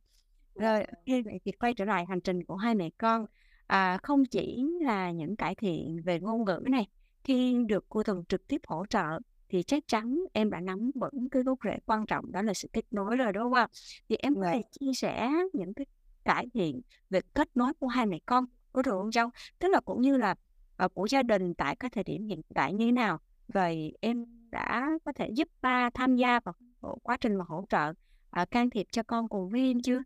Rồi, 0.55 0.81
ô 0.85 0.95
kê, 1.07 1.23
vậy 1.23 1.41
thì 1.45 1.53
quay 1.53 1.75
trở 1.75 1.85
lại 1.85 2.05
hành 2.09 2.21
trình 2.21 2.45
của 2.45 2.57
hai 2.57 2.75
mẹ 2.75 2.91
con. 2.99 3.27
À, 3.67 3.99
không 4.03 4.25
chỉ 4.25 4.65
là 4.81 5.11
những 5.11 5.37
cải 5.37 5.55
thiện 5.55 6.03
về 6.05 6.21
ngôn 6.21 6.45
ngữ 6.45 6.61
này, 6.67 6.87
khi 7.27 7.65
được 7.69 7.85
cô 7.89 8.03
Thuần 8.03 8.25
trực 8.29 8.49
tiếp 8.49 8.61
hỗ 8.67 8.87
trợ 8.87 9.21
thì 9.49 9.63
chắc 9.63 9.85
chắn 9.89 10.19
em 10.33 10.51
đã 10.51 10.61
nắm 10.61 10.91
vững 10.95 11.31
cái 11.31 11.43
gốc 11.43 11.59
rễ 11.65 11.79
quan 11.87 12.07
trọng 12.07 12.33
đó 12.33 12.43
là 12.43 12.55
sự 12.55 12.69
kết 12.73 12.85
nối 12.91 13.17
rồi, 13.17 13.33
đúng 13.33 13.53
không? 13.55 13.71
Thì 14.09 14.17
em 14.17 14.35
có 14.35 14.45
thể 14.53 14.63
chia 14.81 14.93
sẻ 14.95 15.31
những 15.53 15.75
cái 15.75 15.87
cải 16.25 16.47
thiện 16.55 16.81
về 17.11 17.21
kết 17.35 17.49
nối 17.57 17.75
của 17.81 17.87
hai 17.89 18.07
mẹ 18.07 18.19
con 18.27 18.45
có 18.73 18.83
được 18.83 18.91
không 18.91 19.11
Châu? 19.11 19.31
Tức 19.59 19.69
là 19.69 19.81
cũng 19.81 20.01
như 20.03 20.17
là, 20.17 20.35
ờ, 20.77 20.89
của 20.89 21.07
gia 21.11 21.23
đình 21.23 21.55
tại 21.55 21.77
cái 21.77 21.91
thời 21.91 22.05
điểm 22.05 22.27
hiện 22.27 22.43
tại 22.55 22.73
như 22.75 22.87
thế 22.87 22.93
nào? 22.93 23.19
Rồi 23.49 23.93
em 24.01 24.27
đã 24.51 24.91
có 25.05 25.13
thể 25.13 25.29
giúp 25.35 25.49
ba 25.63 25.91
tham 25.95 26.17
gia 26.17 26.41
vào 26.41 26.55
quá 27.03 27.17
trình 27.21 27.37
mà 27.37 27.45
hỗ 27.49 27.65
trợ, 27.69 27.93
à, 28.31 28.47
can 28.51 28.71
thiệp 28.71 28.87
cho 28.93 29.03
con 29.03 29.29
cùng 29.29 29.51
với 29.51 29.61
em 29.61 29.81
chưa? 29.83 29.99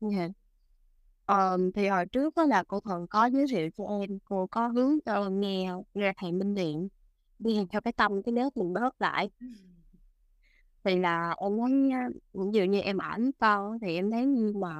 Dạ. 0.00 0.28
Ờm, 1.26 1.72
thì 1.72 1.88
hồi 1.88 2.06
trước 2.06 2.34
á 2.36 2.44
là 2.46 2.64
cô 2.68 2.80
thường 2.80 3.06
có 3.10 3.26
giới 3.26 3.46
thiệu 3.50 3.68
cho 3.76 3.84
em, 4.00 4.18
cô 4.24 4.46
có 4.46 4.68
hướng 4.68 4.98
cho 5.06 5.14
em 5.24 5.40
nghe 5.40 5.72
nghe 5.94 6.12
thầy 6.16 6.32
Minh 6.32 6.54
Điện, 6.54 6.88
đi 7.38 7.66
theo 7.70 7.80
cái 7.80 7.92
tâm 7.92 8.22
cái 8.22 8.32
nếu 8.32 8.50
mình 8.54 8.72
bớt 8.72 9.00
lại. 9.00 9.30
Thì 10.84 10.98
là 10.98 11.34
em 11.40 11.52
thấy 11.58 11.90
á, 11.92 11.98
à, 12.00 12.08
ví 12.34 12.50
dụ 12.52 12.64
như 12.64 12.80
em 12.80 12.98
ảnh 12.98 13.30
con 13.38 13.72
á, 13.72 13.78
thì 13.82 13.94
em 13.96 14.10
thấy 14.10 14.26
như 14.26 14.52
mà 14.56 14.76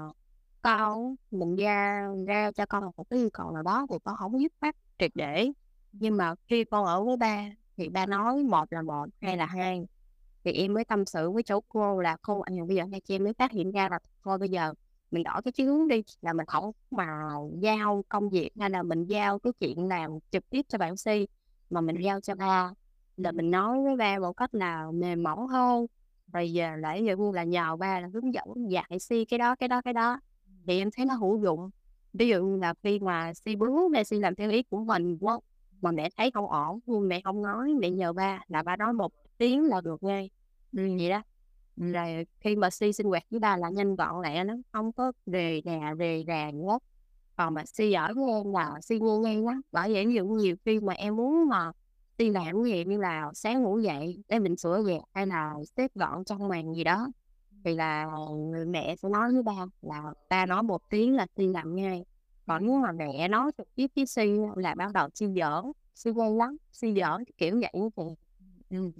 con 0.62 1.14
mình 1.30 1.56
ra 1.56 2.06
ra 2.26 2.50
cho 2.52 2.66
con 2.66 2.84
một 2.96 3.04
cái 3.10 3.18
yêu 3.18 3.30
cầu 3.32 3.50
nào 3.52 3.62
đó 3.62 3.86
thì 3.90 3.96
con 4.04 4.16
hổng 4.18 4.40
dứt 4.40 4.52
khoát 4.60 4.74
triệt 4.98 5.10
để. 5.14 5.48
Nhưng 5.92 6.16
mà 6.16 6.34
khi 6.48 6.64
con 6.64 6.84
ở 6.86 7.04
với 7.04 7.16
ba 7.16 7.44
thì 7.76 7.88
ba 7.88 8.06
nói 8.06 8.42
một 8.44 8.72
là 8.72 8.82
một, 8.82 9.06
hai 9.20 9.36
là 9.36 9.46
hai. 9.46 9.80
Thì 10.44 10.52
em 10.52 10.74
mới 10.74 10.84
tâm 10.84 11.06
sự 11.06 11.30
với 11.30 11.42
chỗ 11.42 11.60
cô 11.68 12.00
là 12.00 12.16
"Cô, 12.22 12.44
bây 12.68 12.76
giờ 12.76 12.86
nghe 12.86 13.00
chị 13.00 13.14
em 13.16 13.24
mới 13.24 13.34
phát 13.34 13.52
hiện 13.52 13.72
ra 13.72 13.88
là 13.90 13.98
thôi 14.24 14.38
bây 14.38 14.48
giờ 14.48 14.74
mình 15.10 15.22
đổi 15.25 15.42
cái 15.42 15.52
chí 15.52 15.64
hướng 15.64 15.88
đi, 15.88 16.02
là 16.22 16.32
mình 16.32 16.46
không 16.46 16.72
mà 16.90 17.06
giao 17.60 18.04
công 18.08 18.28
việc 18.30 18.50
hay 18.60 18.70
là 18.70 18.82
mình 18.82 19.06
giao 19.06 19.38
cái 19.38 19.52
chuyện 19.60 19.88
làm 19.88 20.10
trực 20.30 20.50
tiếp 20.50 20.62
cho 20.68 20.78
bạn 20.78 20.96
Si, 20.96 21.26
mà 21.70 21.80
mình 21.80 21.96
giao 22.02 22.20
cho 22.20 22.34
ba. 22.34 22.70
Là 23.16 23.32
mình 23.32 23.50
nói 23.50 23.82
với 23.84 23.96
ba 23.96 24.18
một 24.18 24.32
cách 24.32 24.54
là 24.54 24.90
mềm 24.94 25.22
mỏng 25.22 25.46
hơn, 25.46 25.86
rồi 26.32 26.52
giờ 26.52 26.76
lại 26.76 27.02
vừa 27.06 27.16
vui 27.16 27.34
là 27.34 27.44
nhờ 27.44 27.76
ba 27.76 28.00
là 28.00 28.08
hướng 28.14 28.34
dẫn 28.34 28.70
dạy 28.70 28.98
Si 29.00 29.25
cái 29.25 29.38
đó, 29.38 29.56
cái 29.56 29.68
đó, 29.68 29.82
cái 29.82 29.94
đó." 29.94 30.20
Thì 30.66 30.78
em 30.78 30.90
thấy 30.96 31.06
nó 31.06 31.14
hữu 31.14 31.42
dụng. 31.42 31.70
Ví 32.12 32.28
dụ 32.28 32.56
là 32.60 32.75
khi 32.82 32.98
mà 32.98 33.34
Si 33.34 33.56
bướng 33.56 33.92
hay 33.94 34.04
Si 34.04 34.18
làm 34.18 34.34
theo 34.34 34.50
ý 34.50 34.62
của 34.62 34.84
mình 34.84 35.18
quá 35.20 35.38
mà 35.80 35.92
mẹ 35.92 36.08
thấy 36.16 36.30
không 36.30 36.46
ổn 36.50 36.80
nhưng 36.86 37.08
mẹ 37.08 37.20
không 37.25 37.42
nói, 37.42 37.75
mẹ 37.80 37.90
nhờ 37.90 38.12
ba 38.12 38.40
là 38.48 38.62
ba 38.62 38.76
nói 38.76 38.92
một 38.92 39.12
tiếng 39.38 39.64
là 39.64 39.80
được 39.80 40.02
ngay. 40.02 40.30
ừ. 40.76 40.82
vậy 40.98 41.10
đó. 41.10 41.22
Rồi 41.76 42.26
khi 42.40 42.56
mà 42.56 42.71
Si 42.71 42.92
sinh 42.92 43.06
hoạt 43.06 43.23
với 43.30 43.40
ba 43.40 43.56
là 43.56 43.71
nhanh 43.71 43.97
gọn 43.97 44.23
lẹ 44.23 44.45
lắm, 44.45 44.62
hông 44.73 44.92
có 44.92 45.12
rề 45.26 45.61
rà, 45.64 45.95
rề 45.99 46.25
rà 46.26 46.45
hết. 46.68 46.78
Còn 47.37 47.54
mà 47.54 47.64
Si 47.66 47.95
với 47.97 48.33
em 48.33 48.52
là 48.54 48.80
Si 48.83 48.99
nghe 49.00 49.18
ngay 49.18 49.37
lắm, 49.42 49.61
bởi 49.73 49.92
vậy 49.92 50.06
ví 50.06 50.14
dụ 50.14 50.26
nhiều 50.26 50.56
khi 50.64 50.80
mà 50.80 50.92
em 50.95 51.16
muốn 51.16 51.49
mà 51.49 51.73
Si 52.18 52.30
làm 52.30 52.64
cái 52.64 52.73
gì 52.73 52.85
như 52.85 52.99
là 53.00 53.30
sáng 53.35 53.62
ngủ 53.62 53.78
dậy 53.78 54.23
để 54.28 54.38
mình 54.38 54.56
sửa 54.56 54.83
dẹp 54.87 55.02
hay 55.14 55.26
là 55.26 55.54
xếp 55.76 55.90
gọn 55.95 56.25
trong 56.25 56.49
màn 56.49 56.75
gì 56.75 56.85
đó, 56.85 57.09
thì 57.64 57.75
là 57.75 58.06
người 58.52 58.66
mẹ 58.66 58.97
sẽ 58.97 59.09
nói 59.09 59.33
với 59.33 59.42
ba 59.42 59.52
là 59.83 60.02
ba 60.30 60.47
nói 60.47 60.62
một 60.62 60.80
tiếng 60.90 61.14
là 61.16 61.26
Si 61.37 61.47
làm 61.47 61.76
ngay. 61.76 62.04
Còn 62.47 62.66
nếu 62.66 62.76
mà 62.80 62.92
mẹ 62.92 63.28
nói 63.28 63.50
trực 63.59 63.66
tiếp 63.75 63.87
với 63.97 64.06
Si 64.06 64.30
là 64.56 64.75
bắt 64.75 64.92
đầu 64.92 65.09
Si 65.14 65.26
giỡn, 65.26 65.73
Si 65.95 66.11
ngây 66.12 66.30
lắm, 66.37 66.56
Si 66.73 66.95
giỡn 66.95 67.25
kiểu 67.38 67.54
vậy 67.61 67.71
á 67.73 67.80
chị. 67.97 68.02
Ừm. 68.71 68.92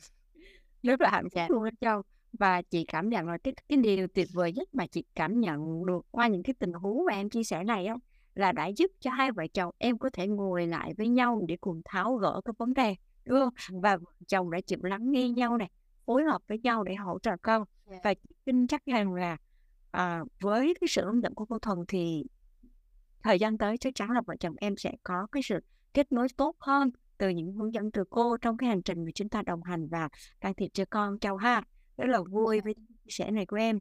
Rất 0.83 1.01
là 1.01 1.11
hạnh 1.11 1.25
phúc 1.25 1.33
Dạ. 1.35 1.47
luôn 1.49 1.65
Châu. 1.81 2.03
Và 2.39 2.63
chị 2.63 2.85
cảm 2.85 3.09
nhận 3.09 3.27
là 3.29 3.39
cái 3.39 3.55
cái 3.69 3.79
điều 3.79 4.07
tuyệt 4.07 4.29
vời 4.33 4.53
nhất 4.53 4.69
mà 4.73 4.87
chị 4.87 5.05
cảm 5.15 5.41
nhận 5.41 5.87
được 5.87 6.07
qua 6.11 6.27
những 6.29 6.43
cái 6.43 6.55
tình 6.59 6.73
huống 6.73 7.05
mà 7.05 7.13
em 7.13 7.31
chia 7.31 7.45
sẻ 7.45 7.65
này 7.65 7.87
á, 7.87 7.95
là 8.35 8.53
đã 8.53 8.67
giúp 8.67 8.91
cho 9.01 9.11
hai 9.11 9.33
vợ 9.33 9.47
chồng 9.55 9.75
em 9.79 9.99
có 9.99 10.11
thể 10.13 10.27
ngồi 10.27 10.67
lại 10.67 10.95
với 10.99 11.09
nhau 11.09 11.43
để 11.49 11.57
cùng 11.61 11.83
tháo 11.85 12.15
gỡ 12.15 12.41
cái 12.45 12.53
vấn 12.59 12.75
đề, 12.75 12.95
đúng 13.25 13.39
không? 13.41 13.81
Và 13.81 13.97
vợ 13.97 14.13
chồng 14.29 14.51
đã 14.51 14.61
chịu 14.61 14.79
lắng 14.83 15.11
nghe 15.11 15.29
nhau 15.29 15.57
này, 15.59 15.71
phối 16.07 16.23
hợp 16.25 16.43
với 16.49 16.59
nhau 16.59 16.85
để 16.85 16.95
hỗ 16.95 17.19
trợ 17.19 17.37
con. 17.43 17.65
Dạ. 17.87 17.97
Và 18.05 18.15
chị 18.15 18.35
tin 18.45 18.67
chắc 18.67 18.85
rằng 18.87 19.15
là, 19.15 19.37
à, 19.91 20.25
với 20.41 20.75
cái 20.81 20.89
sự 20.89 21.05
hướng 21.05 21.23
dẫn 21.23 21.35
của 21.35 21.45
cô 21.47 21.59
Thuần 21.59 21.79
thì 21.89 22.25
thời 23.23 23.39
gian 23.39 23.59
tới 23.59 23.79
chắc 23.79 23.95
chắn 23.95 24.11
là 24.11 24.21
vợ 24.27 24.35
chồng 24.41 24.55
em 24.61 24.77
sẽ 24.77 24.93
có 25.03 25.27
cái 25.33 25.43
sự 25.43 25.61
kết 25.95 26.13
nối 26.13 26.29
tốt 26.37 26.57
hơn 26.59 26.91
từ 27.19 27.29
những 27.29 27.53
hướng 27.53 27.75
dẫn 27.75 27.91
từ 27.91 28.05
cô 28.11 28.37
trong 28.37 28.57
cái 28.57 28.69
hành 28.69 28.83
trình 28.83 29.05
mà 29.05 29.11
chúng 29.15 29.29
ta 29.29 29.43
đồng 29.43 29.63
hành 29.63 29.89
và 29.89 30.09
can 30.41 30.55
thiệp 30.55 30.69
cho 30.73 30.85
con 30.91 31.19
Châu 31.19 31.37
ha. 31.37 31.63
Rất 31.97 32.07
là 32.09 32.21
vui 32.31 32.61
với 32.61 32.75
chia 32.75 33.09
sẻ 33.11 33.31
này 33.31 33.47
của 33.47 33.57
em. 33.57 33.79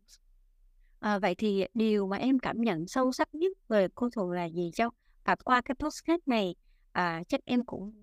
à, 0.99 1.19
vậy 1.19 1.35
thì 1.35 1.65
điều 1.73 2.07
mà 2.07 2.17
em 2.17 2.39
cảm 2.39 2.61
nhận 2.61 2.87
sâu 2.87 3.11
sắc 3.11 3.35
nhất 3.35 3.51
về 3.67 3.87
cô 3.95 4.09
Thuần 4.09 4.35
là 4.35 4.45
gì 4.45 4.71
Châu? 4.73 4.89
Và 5.25 5.35
qua 5.35 5.61
cái 5.61 5.75
podcast 5.79 6.21
này, 6.25 6.55
à, 6.91 7.23
chắc 7.27 7.41
em 7.45 7.65
cũng 7.65 7.93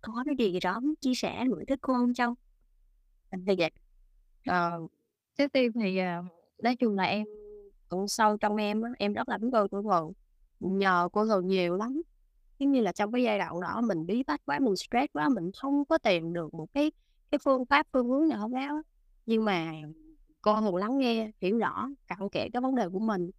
có 0.00 0.22
cái 0.26 0.34
điều 0.34 0.50
gì 0.50 0.60
đó 0.60 0.80
muốn 0.80 0.94
chia 1.00 1.14
sẻ 1.14 1.44
gửi 1.48 1.64
tới 1.68 1.76
cô 1.80 1.94
không, 1.94 2.14
Châu? 2.14 2.34
Thì 3.46 3.54
vậy. 3.58 3.70
Ờ, 4.46 4.80
trước 5.38 5.52
tiên 5.52 5.72
thì, 5.72 5.96
à, 5.98 6.22
nói 6.62 6.76
chung 6.76 6.94
là 6.96 7.04
em 7.04 7.26
cũng 7.88 8.08
sâu 8.08 8.36
trong 8.36 8.56
em 8.56 8.82
em 8.98 9.12
rất 9.12 9.28
là 9.28 9.38
biết 9.38 9.48
ơn 9.52 9.68
cô 9.68 9.82
Thuần, 9.82 10.12
nhờ 10.60 11.08
cô 11.12 11.26
Thuần 11.26 11.46
nhiều 11.46 11.76
lắm. 11.76 12.02
Giống 12.58 12.72
như 12.72 12.80
là 12.80 12.92
trong 12.92 13.12
cái 13.12 13.22
giai 13.22 13.38
đoạn 13.38 13.60
đó 13.60 13.80
mình 13.80 14.06
bí 14.06 14.22
bách 14.26 14.40
quá, 14.46 14.58
mình 14.58 14.76
stress 14.76 15.12
quá, 15.12 15.28
mình 15.28 15.50
không 15.52 15.84
có 15.84 15.98
tìm 15.98 16.32
được 16.32 16.54
một 16.54 16.66
cái 16.74 16.92
cái 17.30 17.38
phương 17.44 17.66
pháp, 17.66 17.86
phương 17.92 18.08
hướng 18.08 18.28
nào 18.28 18.48
hết. 18.48 18.82
Nhưng 19.26 19.44
mà 19.44 19.72
cô 20.42 20.60
ngồi 20.60 20.80
lắng 20.80 20.98
nghe, 20.98 21.30
hiểu 21.40 21.58
rõ 21.58 21.88
cặn 22.06 22.28
kẽ 22.28 22.48
cái 22.52 22.60
vấn 22.62 22.74
đề 22.74 22.88
của 22.88 22.98
mình. 22.98 23.30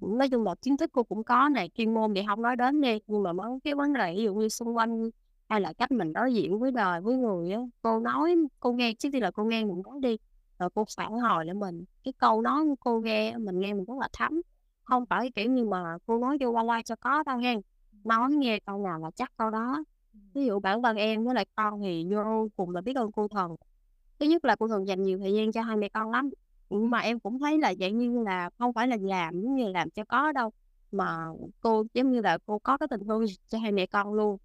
Nói 0.00 0.28
chung 0.28 0.44
là 0.44 0.54
kiến 0.62 0.76
thức 0.76 0.90
cô 0.92 1.02
cũng 1.02 1.24
có 1.24 1.48
này 1.48 1.70
chuyên 1.74 1.94
môn 1.94 2.14
thì 2.14 2.22
không 2.28 2.42
nói 2.42 2.56
đến 2.56 2.80
đi, 2.80 2.98
nhưng 3.06 3.22
mà 3.22 3.32
mấy 3.32 3.58
cái 3.64 3.74
vấn 3.74 3.92
đề 3.92 4.14
ví 4.16 4.22
dụ 4.22 4.34
như 4.34 4.48
xung 4.48 4.76
quanh 4.76 5.10
hay 5.48 5.60
là 5.60 5.72
cách 5.72 5.92
mình 5.92 6.12
đối 6.12 6.34
diện 6.34 6.58
với 6.58 6.70
đời, 6.70 7.00
với 7.00 7.16
người 7.16 7.52
á, 7.52 7.60
cô 7.82 8.00
nói 8.00 8.34
cô 8.60 8.72
nghe 8.72 8.94
trước 8.94 9.08
tiên 9.12 9.22
là 9.22 9.30
cô 9.30 9.44
nghe 9.44 9.64
mình 9.64 9.82
nói 9.84 9.98
đi, 10.02 10.16
rồi 10.58 10.70
cô 10.74 10.84
phản 10.96 11.12
hồi 11.12 11.44
lại 11.44 11.54
mình. 11.54 11.84
Cái 12.04 12.12
câu 12.18 12.42
nói 12.42 12.64
của 12.64 12.76
cô 12.80 13.00
nghe 13.00 13.36
mình 13.38 13.60
nghe 13.60 13.74
mình 13.74 13.84
rất 13.84 13.94
là 14.00 14.08
thấm, 14.12 14.40
không 14.84 15.06
phải, 15.06 15.30
kiểu 15.34 15.50
như 15.50 15.64
mà, 15.64 15.98
cô 16.06 16.18
nói 16.18 16.36
cho 16.40 16.50
qua 16.50 16.62
loa 16.62 16.82
cho 16.82 16.96
có 16.96 17.24
tao 17.26 17.40
nghe 17.40 17.56
nói 18.04 18.32
nghe 18.32 18.60
câu 18.60 18.78
nào 18.84 18.98
là 18.98 19.10
chắc 19.16 19.32
câu 19.36 19.50
đó. 19.50 19.82
Ví 20.34 20.46
dụ 20.46 20.60
bản 20.60 20.82
thân 20.82 20.96
em 20.96 21.24
với 21.24 21.34
lại 21.34 21.46
con 21.54 21.80
thì 21.80 22.06
vô 22.10 22.48
cùng 22.56 22.70
là 22.70 22.80
biết 22.80 22.96
ơn 22.96 23.12
cô 23.12 23.28
thần 23.28 23.56
Thứ 24.20 24.26
nhất 24.26 24.44
là 24.44 24.56
cô 24.56 24.68
Thuần 24.68 24.84
dành 24.84 25.02
nhiều 25.02 25.18
thời 25.18 25.32
gian 25.34 25.52
cho 25.52 25.62
hai 25.62 25.76
mẹ 25.76 25.88
con 25.88 26.10
lắm, 26.10 26.30
nhưng 26.70 26.90
mà 26.90 26.98
em 26.98 27.20
cũng 27.20 27.38
thấy 27.38 27.58
là 27.58 27.74
dạng 27.80 27.98
như 27.98 28.22
là 28.24 28.50
hông 28.58 28.72
phải 28.72 28.88
là 28.88 28.96
làm 29.00 29.40
giống 29.40 29.54
như 29.54 29.68
làm 29.68 29.90
cho 29.90 30.04
có 30.04 30.32
đâu, 30.32 30.50
mà 30.92 31.26
cô, 31.60 31.84
giống 31.94 32.12
như 32.12 32.20
là, 32.20 32.38
cô 32.46 32.58
có 32.58 32.78
cái 32.78 32.88
tình 32.90 33.00
thương 33.08 33.24
cho 33.48 33.58
hai 33.58 33.72
mẹ 33.72 33.86
con 33.86 34.14
luôn. 34.14 34.38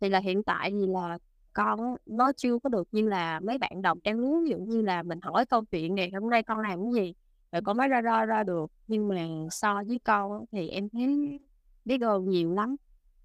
Thì 0.00 0.08
là 0.08 0.18
hiện 0.18 0.42
tại 0.42 0.70
thì 0.70 0.86
là 0.86 1.18
con 1.52 1.96
nó 2.06 2.32
chưa 2.36 2.58
có 2.58 2.68
được 2.68 2.88
như 2.92 3.08
là 3.08 3.40
mấy 3.40 3.58
bạn 3.58 3.82
đồng 3.82 4.00
trang 4.00 4.18
lứa, 4.20 4.40
ví 4.44 4.50
dụ 4.50 4.58
như 4.58 4.82
là 4.82 5.02
mình 5.02 5.20
hỏi 5.22 5.46
câu 5.46 5.64
chuyện 5.64 5.94
"Ngày 5.94 6.10
hôm 6.14 6.30
nay 6.30 6.42
con 6.42 6.58
làm 6.60 6.78
cái 6.84 7.04
gì?" 7.04 7.14
Rồi 7.52 7.62
con 7.64 7.76
nói 7.76 7.88
ra 7.88 8.00
ra 8.00 8.24
ra 8.24 8.42
được, 8.42 8.70
nhưng 8.86 9.08
mà 9.08 9.26
so 9.50 9.82
với 9.88 9.98
con 10.04 10.44
thì 10.52 10.68
em 10.68 10.88
thấy 10.88 11.38
biết 11.84 12.02
ơn 12.02 12.28
nhiều 12.28 12.52
lắm. 12.54 12.76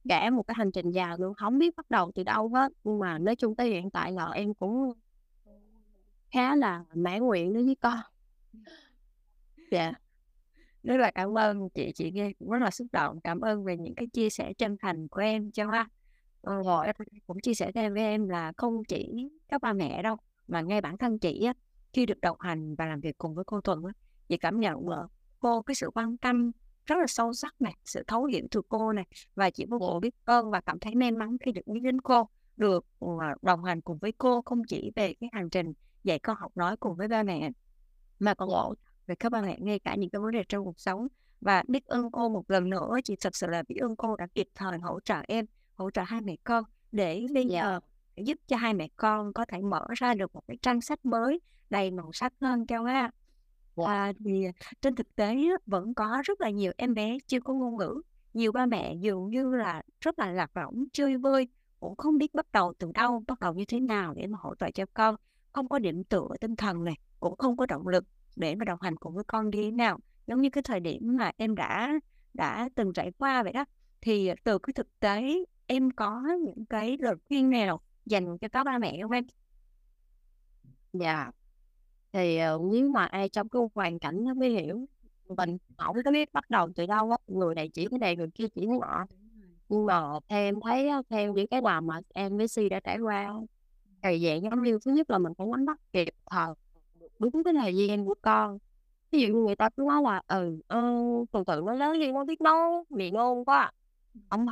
Cả 0.09 0.29
một 0.29 0.43
cái 0.47 0.55
hành 0.57 0.71
trình 0.71 0.91
dài 0.91 1.15
luôn, 1.19 1.33
hổng 1.37 1.57
biết 1.59 1.75
bắt 1.77 1.89
đầu 1.89 2.11
từ 2.15 2.23
đâu 2.23 2.49
hết, 2.49 2.71
nhưng 2.83 2.99
mà 2.99 3.19
nói 3.19 3.35
chung 3.35 3.55
tới 3.55 3.69
hiện 3.69 3.91
tại 3.91 4.11
là 4.11 4.27
em 4.31 4.53
cũng 4.53 4.93
khá 6.31 6.55
là 6.55 6.83
mãn 6.93 7.19
nguyện 7.19 7.53
đối 7.53 7.63
với 7.63 7.75
con. 7.75 7.99
Dạ. 9.71 9.93
Rất 10.83 10.97
là 10.97 11.11
cảm 11.11 11.37
ơn 11.37 11.69
chị, 11.69 11.91
chị 11.95 12.11
nghe 12.11 12.31
cũng 12.39 12.49
rất 12.49 12.59
là 12.61 12.71
xúc 12.71 12.87
động. 12.91 13.19
Cảm 13.21 13.41
ơn 13.41 13.63
về 13.63 13.77
những 13.77 13.95
cái 13.95 14.07
chia 14.07 14.29
sẻ 14.29 14.53
chân 14.53 14.77
thành 14.81 15.07
của 15.07 15.21
em 15.21 15.51
cho 15.51 15.67
ha. 15.71 15.87
Rồi 16.43 16.85
em 16.85 16.95
cũng 17.27 17.39
chia 17.39 17.53
sẻ 17.53 17.71
thêm 17.71 17.93
với 17.93 18.03
em 18.03 18.29
là 18.29 18.51
không 18.57 18.83
chỉ 18.83 19.29
các 19.47 19.61
ba 19.61 19.73
mẹ 19.73 20.01
đâu, 20.01 20.17
mà 20.47 20.61
ngay 20.61 20.81
bản 20.81 20.97
thân 20.97 21.19
chị 21.19 21.43
á, 21.43 21.53
khi 21.93 22.05
được 22.05 22.21
đồng 22.21 22.37
hành 22.39 22.75
và 22.75 22.85
làm 22.85 23.01
việc 23.01 23.17
cùng 23.17 23.35
với 23.35 23.45
cô 23.45 23.61
Thuận 23.61 23.83
á, 23.85 23.93
chị 24.27 24.37
cảm 24.37 24.59
nhận 24.59 24.89
là 24.89 25.03
cô 25.39 25.61
cái 25.61 25.75
sự 25.75 25.89
quan 25.93 26.17
tâm 26.17 26.51
rất 26.85 26.95
là 26.99 27.07
sâu 27.07 27.33
sắc 27.33 27.55
này, 27.59 27.73
sự 27.85 28.03
thấu 28.07 28.25
hiểu 28.25 28.47
từ 28.51 28.61
cô 28.69 28.93
này, 28.93 29.05
và 29.35 29.49
chị 29.49 29.65
vô 29.69 29.79
cùng 29.79 29.99
biết 30.01 30.15
ơn 30.25 30.51
và 30.51 30.61
cảm 30.61 30.79
thấy 30.79 30.95
may 30.95 31.11
mắn 31.11 31.37
khi 31.45 31.51
được 31.51 31.67
biết 31.67 31.79
đến 31.83 32.01
cô, 32.01 32.29
được, 32.57 32.85
ờ, 32.99 33.07
đồng 33.41 33.63
hành 33.63 33.81
cùng 33.81 33.97
với 33.97 34.11
cô 34.17 34.41
không 34.41 34.61
chỉ 34.67 34.91
về 34.95 35.13
cái 35.13 35.29
hành 35.33 35.49
trình 35.49 35.73
dạy 36.03 36.19
con 36.19 36.37
học 36.39 36.57
nói 36.57 36.77
cùng 36.77 36.95
với 36.95 37.07
ba 37.07 37.23
mẹ, 37.23 37.51
mà 38.19 38.33
còn 38.33 38.49
hỗ 38.49 38.73
về 39.07 39.15
các 39.15 39.31
ba 39.31 39.41
mẹ 39.41 39.57
ngay 39.59 39.79
cả 39.79 39.95
những 39.95 40.09
cái 40.09 40.19
vấn 40.19 40.31
đề 40.31 40.43
trong 40.49 40.65
cuộc 40.65 40.79
sống. 40.79 41.07
Và 41.41 41.63
biết 41.67 41.85
ơn 41.85 42.11
cô 42.11 42.29
một 42.29 42.51
lần 42.51 42.69
nữa, 42.69 42.95
chị 43.03 43.15
thật 43.21 43.35
sự 43.35 43.47
là 43.47 43.63
biết 43.67 43.75
ơn 43.81 43.95
cô 43.95 44.15
đã 44.15 44.27
kịp 44.35 44.47
thời 44.55 44.77
hỗ 44.79 44.99
trợ 44.99 45.21
em, 45.27 45.45
hỗ 45.75 45.91
trợ 45.91 46.01
hai 46.07 46.21
mẹ 46.21 46.35
con 46.43 46.63
để 46.91 47.25
bây 47.33 47.45
Dạ. 47.45 47.61
giờ 47.61 47.79
giúp 48.25 48.37
cho 48.47 48.57
hai 48.57 48.73
mẹ 48.73 48.87
con 48.95 49.33
có 49.33 49.45
thể 49.45 49.61
mở 49.61 49.87
ra 49.95 50.13
được 50.13 50.35
một 50.35 50.41
cái 50.47 50.57
trang 50.61 50.81
sách 50.81 51.05
mới 51.05 51.39
đầy 51.69 51.91
màu 51.91 52.11
sắc 52.13 52.33
hơn 52.41 52.67
Châu 52.67 52.83
ha. 52.83 53.11
Dạ. 53.75 53.85
À, 53.87 54.13
thì 54.25 54.47
trên 54.81 54.95
thực 54.95 55.15
tế 55.15 55.25
á, 55.27 55.55
vẫn 55.65 55.93
có 55.93 56.21
rất 56.25 56.41
là 56.41 56.49
nhiều 56.49 56.71
em 56.77 56.93
bé 56.93 57.17
chưa 57.27 57.39
có 57.39 57.53
ngôn 57.53 57.77
ngữ, 57.77 58.01
nhiều 58.33 58.51
ba 58.51 58.65
mẹ 58.65 58.93
dường 58.95 59.29
như 59.29 59.55
là 59.55 59.83
rất 60.01 60.19
là 60.19 60.31
lạc 60.31 60.57
lõng, 60.57 60.85
chơi 60.93 61.17
vơi, 61.17 61.47
cũng 61.79 61.95
không 61.97 62.17
biết 62.17 62.33
bắt 62.33 62.51
đầu 62.51 62.73
từ 62.79 62.91
đâu, 62.93 63.23
bắt 63.27 63.39
đầu 63.39 63.53
như 63.53 63.65
thế 63.65 63.79
nào 63.79 64.13
để 64.13 64.27
mà 64.27 64.37
hỗ 64.41 64.55
trợ 64.55 64.71
cho 64.71 64.85
con, 64.93 65.15
không 65.53 65.69
có 65.69 65.79
điểm 65.79 66.03
tựa 66.03 66.27
tinh 66.41 66.55
thần 66.55 66.83
này, 66.83 66.95
cũng 67.19 67.37
không 67.37 67.57
có 67.57 67.65
động 67.65 67.87
lực 67.87 68.05
để 68.35 68.55
mà 68.55 68.65
đồng 68.65 68.79
hành 68.81 68.95
cùng 68.95 69.15
với 69.15 69.23
con 69.27 69.51
đi 69.51 69.63
thế 69.63 69.71
nào. 69.71 69.99
Giống 70.27 70.41
như 70.41 70.49
cái 70.49 70.63
thời 70.63 70.79
điểm 70.79 71.17
mà 71.17 71.31
em 71.37 71.55
đã 71.55 71.99
đã 72.33 72.69
từng 72.75 72.93
trải 72.93 73.11
qua 73.11 73.43
vậy 73.43 73.53
đó. 73.53 73.65
thì 74.01 74.31
từ 74.43 74.59
cái 74.59 74.73
thực 74.73 74.99
tế 74.99 75.43
em 75.67 75.91
có 75.91 76.23
những 76.45 76.65
cái 76.65 76.97
lời 76.99 77.15
khuyên 77.27 77.49
nào 77.49 77.81
dành 78.05 78.37
cho 78.37 78.47
các 78.51 78.63
ba 78.63 78.77
mẹ 78.77 78.99
không 79.01 79.11
em? 79.11 79.25
Dạ. 80.93 81.31
Thì, 82.13 82.39
uh, 82.55 82.61
nếu 82.73 82.89
mà 82.89 83.05
ai 83.05 83.29
trong 83.29 83.49
cái 83.49 83.61
hoàn 83.75 83.99
cảnh 83.99 84.23
nó 84.23 84.33
mới 84.33 84.49
hiểu, 84.49 84.85
mình 85.37 85.57
không 85.77 85.95
có 86.05 86.11
biết 86.11 86.33
bắt 86.33 86.49
đầu 86.49 86.69
từ 86.75 86.85
đâu 86.85 87.11
á, 87.11 87.17
người 87.27 87.55
này 87.55 87.69
chỉ 87.69 87.87
cái 87.91 87.99
này, 87.99 88.15
người 88.15 88.29
kia 88.35 88.47
chỉ 88.55 88.65
cái 88.67 88.77
nọ. 88.81 89.05
Nhưng 89.69 89.85
mà 89.85 90.01
theo 90.27 90.39
em 90.39 90.55
thấy 90.61 90.89
theo 91.09 91.33
những 91.33 91.47
cái 91.47 91.61
quà 91.61 91.81
mà 91.81 91.99
em 92.13 92.37
với 92.37 92.47
Si 92.47 92.69
đã 92.69 92.79
trải 92.79 92.99
qua 92.99 93.33
thời 94.03 94.19
thì 94.19 94.25
dạng 94.27 94.41
giống 94.43 94.63
như 94.63 94.79
thứ 94.85 94.91
nhất 94.91 95.09
là 95.09 95.17
mình 95.17 95.33
phải 95.37 95.47
nắm 95.47 95.65
bắt 95.65 95.79
kịp 95.93 96.09
thời 96.31 96.53
đúng 97.19 97.43
cái 97.43 97.53
thời 97.53 97.75
gian 97.75 98.05
của 98.05 98.15
con. 98.21 98.57
Ví 99.11 99.21
dụ 99.21 99.27
như 99.27 99.33
người 99.33 99.55
ta 99.55 99.69
cứ 99.77 99.83
nói 99.87 100.03
là, 100.03 100.21
ừ, 100.27 100.59
từ 101.31 101.43
từ 101.47 101.61
nó 101.65 101.73
lớn 101.73 101.99
đi 101.99 102.11
nó 102.11 102.25
biết 102.25 102.41
nấu, 102.41 102.85
mẹ 102.89 103.11
ngon 103.11 103.45
quá 103.45 103.59
à. 103.59 103.71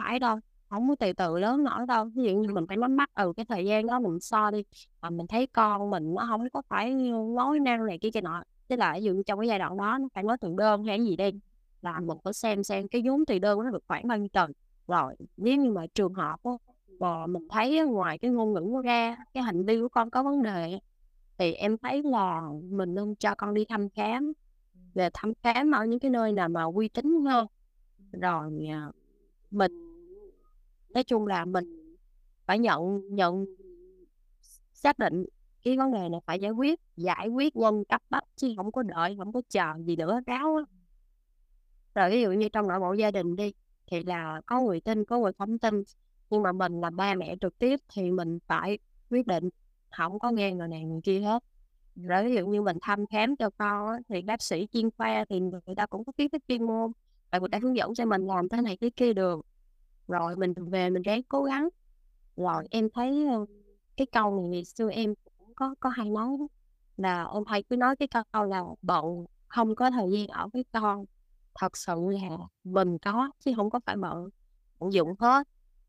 Phải 0.03 0.19
đâu, 0.19 0.39
không 0.69 0.89
có 0.89 0.95
từ 0.99 1.13
từ 1.13 1.39
lớn 1.39 1.63
nổi 1.63 1.85
đâu. 1.87 2.05
Ví 2.15 2.23
dụ 2.23 2.29
như 2.37 2.49
mình 2.53 2.65
phải 2.67 2.77
nắm 2.77 2.95
bắt, 2.97 3.09
ừ, 3.15 3.33
cái 3.37 3.45
thời 3.45 3.65
gian 3.65 3.87
đó 3.87 3.99
mình 3.99 4.19
so 4.19 4.51
đi, 4.51 4.63
mà 5.01 5.09
mình 5.09 5.27
thấy 5.27 5.47
con 5.47 5.89
mình 5.89 6.13
nó 6.15 6.25
không 6.29 6.49
có 6.53 6.61
phải 6.69 6.93
nói 7.35 7.59
năng 7.59 7.85
này 7.85 7.99
kia 8.01 8.11
kia 8.11 8.21
nọ, 8.21 8.43
tức 8.67 8.75
là 8.79 8.93
ví 8.93 9.01
dụ 9.03 9.13
như 9.13 9.23
trong 9.25 9.39
cái 9.39 9.47
giai 9.47 9.59
đoạn 9.59 9.77
đó 9.77 9.97
nó 10.01 10.07
phải 10.13 10.23
nói 10.23 10.37
từ 10.41 10.53
đơn 10.57 10.83
hay 10.83 10.97
cái 10.97 11.05
gì 11.05 11.15
đi, 11.15 11.31
là 11.81 11.99
mình 11.99 12.17
phải 12.23 12.33
xem 12.33 12.63
xem 12.63 12.87
cái 12.87 13.01
vốn 13.05 13.25
từ 13.25 13.39
đơn 13.39 13.59
nó 13.63 13.69
được 13.69 13.83
khoảng 13.87 14.07
bao 14.07 14.17
nhiêu 14.17 14.27
tuần 14.33 14.51
Rồi 14.87 15.15
nếu 15.37 15.57
như 15.57 15.71
mà 15.71 15.85
trường 15.95 16.13
hợp 16.13 16.39
mà 16.99 17.27
mình 17.27 17.47
thấy 17.49 17.85
ngoài 17.85 18.17
cái 18.17 18.31
ngôn 18.31 18.53
ngữ 18.53 18.69
nó 18.73 18.81
ra, 18.81 19.17
cái 19.33 19.43
hành 19.43 19.65
vi 19.65 19.79
của 19.79 19.89
con 19.89 20.09
có 20.09 20.23
vấn 20.23 20.43
đề 20.43 20.79
thì 21.37 21.53
em 21.53 21.77
thấy 21.77 22.03
là 22.03 22.41
mình 22.69 22.95
nên 22.95 23.15
cho 23.15 23.35
con 23.35 23.53
đi 23.53 23.65
thăm 23.65 23.89
khám, 23.89 24.33
về 24.93 25.09
thăm 25.13 25.33
khám 25.43 25.71
ở 25.71 25.85
những 25.85 25.99
cái 25.99 26.11
nơi 26.11 26.31
nào 26.31 26.49
mà 26.49 26.63
uy 26.63 26.87
tín 26.89 27.25
hơn. 27.25 27.47
Rồi, 28.11 28.67
à, 28.69 28.91
mình 29.51 29.71
nói 30.89 31.03
chung 31.03 31.27
là 31.27 31.45
mình 31.45 31.95
phải 32.45 32.59
nhận 32.59 33.01
nhận 33.15 33.45
xác 34.73 34.99
định 34.99 35.25
cái 35.63 35.77
vấn 35.77 35.91
đề 35.91 36.09
này 36.09 36.21
phải 36.25 36.39
giải 36.39 36.51
quyết, 36.51 36.79
giải 36.97 37.27
quyết 37.27 37.55
nhanh 37.55 37.85
cấp 37.85 38.01
bách 38.09 38.23
chứ 38.35 38.53
không 38.57 38.71
có 38.71 38.83
đợi, 38.83 39.15
không 39.17 39.33
có 39.33 39.41
chờ 39.49 39.73
gì 39.85 39.95
nữa, 39.95 40.19
ráo 40.25 40.55
á. 40.55 40.63
Rồi 41.95 42.11
ví 42.11 42.21
dụ 42.21 42.31
như 42.31 42.49
trong 42.49 42.67
nội 42.67 42.79
bộ 42.79 42.93
gia 42.93 43.11
đình 43.11 43.35
đi, 43.35 43.53
thì 43.87 44.03
là 44.03 44.41
có 44.45 44.61
người 44.61 44.81
tin, 44.81 45.05
có 45.05 45.19
người 45.19 45.31
không 45.37 45.59
tin, 45.59 45.83
nhưng 46.29 46.43
mà 46.43 46.51
mình 46.51 46.81
là 46.81 46.89
ba 46.89 47.15
mẹ 47.15 47.35
trực 47.41 47.59
tiếp 47.59 47.79
thì 47.93 48.11
mình 48.11 48.39
phải 48.47 48.79
quyết 49.09 49.27
định, 49.27 49.49
không 49.97 50.19
có 50.19 50.31
nghe 50.31 50.51
người 50.53 50.67
này 50.67 50.83
người 50.85 51.01
kia 51.03 51.19
hết. 51.21 51.43
Rồi 51.95 52.25
ví 52.25 52.35
dụ 52.35 52.47
như 52.47 52.61
mình 52.61 52.77
thăm 52.81 53.05
khám 53.07 53.35
cho 53.37 53.49
con 53.57 53.89
á, 53.89 53.99
thì 54.09 54.21
bác 54.21 54.41
sĩ 54.41 54.67
chuyên 54.73 54.89
khoa 54.97 55.25
thì 55.29 55.39
người 55.39 55.75
ta 55.77 55.85
cũng 55.85 56.05
có 56.05 56.11
kiến 56.17 56.29
thức 56.29 56.43
chuyên 56.47 56.63
môn, 56.67 56.91
và 57.31 57.39
người 57.39 57.49
ta 57.49 57.59
hướng 57.63 57.77
dẫn 57.77 57.93
cho 57.95 58.05
mình 58.05 58.27
làm 58.27 58.49
thế 58.49 58.61
này 58.61 58.77
thế 58.81 58.89
kia 58.95 59.13
được. 59.13 59.41
Rồi 60.07 60.35
mình 60.35 60.53
về 60.55 60.89
mình 60.89 61.03
ráng 61.03 61.23
cố 61.29 61.43
gắng. 61.43 61.69
Rồi 62.37 62.67
em 62.71 62.89
thấy, 62.93 63.27
ờ, 63.27 63.45
cái 63.97 64.07
câu 64.11 64.35
này 64.41 64.49
ngày 64.49 64.65
xưa 64.65 64.91
em 64.91 65.13
cũng 65.39 65.53
có 65.55 65.75
có 65.79 65.89
hay 65.89 66.09
nói 66.09 66.37
đó, 66.39 66.47
là 66.97 67.23
ông 67.23 67.43
thầy 67.47 67.63
cứ 67.63 67.77
nói 67.77 67.95
cái 67.97 68.07
câu 68.31 68.45
là 68.45 68.63
"Bận 68.81 69.05
không 69.47 69.75
có 69.75 69.91
thời 69.91 70.11
gian 70.11 70.27
ở 70.27 70.47
với 70.53 70.65
con." 70.73 71.05
Thật 71.59 71.77
sự 71.77 71.95
là 72.09 72.37
mình 72.63 72.97
có 72.99 73.31
chứ 73.39 73.53
không 73.55 73.69
có 73.69 73.79
phải 73.85 73.97
bận, 73.97 74.29
bận 74.79 74.91
hết. 75.19 75.47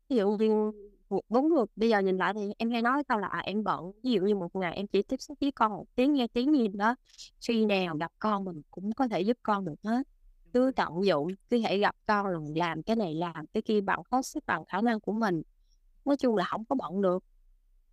Ví 0.09 0.15
dụ 0.15 0.31
như 0.31 0.71
một 1.09 1.21
bốn 1.29 1.49
người 1.49 1.65
bây 1.75 1.89
giờ 1.89 1.99
nhìn 1.99 2.17
lại 2.17 2.33
thì 2.33 2.41
em 2.57 2.71
hay 2.71 2.81
nói 2.81 3.03
cái 3.03 3.19
là, 3.19 3.27
à, 3.27 3.39
em 3.39 3.63
bận, 3.63 3.91
ví 4.03 4.11
dụ 4.11 4.21
như 4.21 4.35
một 4.35 4.55
ngày 4.55 4.73
em 4.75 4.87
chỉ 4.87 5.03
tiếp 5.03 5.21
xúc 5.21 5.37
với 5.41 5.51
con 5.51 5.71
một 5.71 5.85
tiếng, 5.95 6.13
nghe 6.13 6.27
tiếng 6.27 6.53
gì 6.53 6.67
đó, 6.67 6.95
khi 7.47 7.65
nào 7.65 7.97
gặp 7.97 8.11
con 8.19 8.45
mình 8.45 8.61
cũng 8.71 8.93
có 8.93 9.07
thể 9.07 9.21
giúp 9.21 9.37
con 9.43 9.65
được 9.65 9.75
hết. 9.83 10.07
Cứ 10.53 10.71
tận 10.75 11.05
dụng, 11.05 11.27
cứ 11.49 11.61
hãy 11.63 11.79
gặp 11.79 11.95
con 12.07 12.27
là 12.27 12.39
mình 12.39 12.57
làm 12.57 12.83
cái 12.83 12.95
này, 12.95 13.13
làm 13.15 13.47
cái 13.53 13.63
kia 13.63 13.81
bằng 13.81 14.01
hết 14.11 14.25
sức, 14.25 14.43
bằng 14.47 14.65
khả 14.65 14.81
năng 14.81 14.99
của 14.99 15.13
mình. 15.13 15.41
Nói 16.05 16.17
chung 16.17 16.35
là 16.35 16.45
không 16.45 16.65
có 16.65 16.75
bận 16.75 17.01
được, 17.01 17.23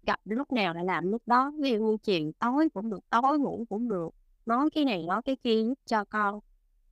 gặp 0.07 0.21
lúc 0.25 0.53
nào 0.53 0.75
là 0.75 0.83
làm 0.83 1.09
lúc 1.13 1.23
đó, 1.27 1.53
ví 1.61 1.71
dụ 1.71 1.79
như 1.79 1.97
chiều 2.03 2.33
tối 2.39 2.69
cũng 2.75 2.91
được, 2.91 3.01
tối 3.11 3.39
ngủ 3.39 3.65
cũng 3.69 3.89
được, 3.89 4.11
nói 4.47 4.71
cái 4.71 4.85
này 4.85 5.03
nói 5.03 5.23
cái 5.23 5.37
kia 5.45 5.63
giúp 5.65 5.75
cho 5.87 6.05
con 6.05 6.41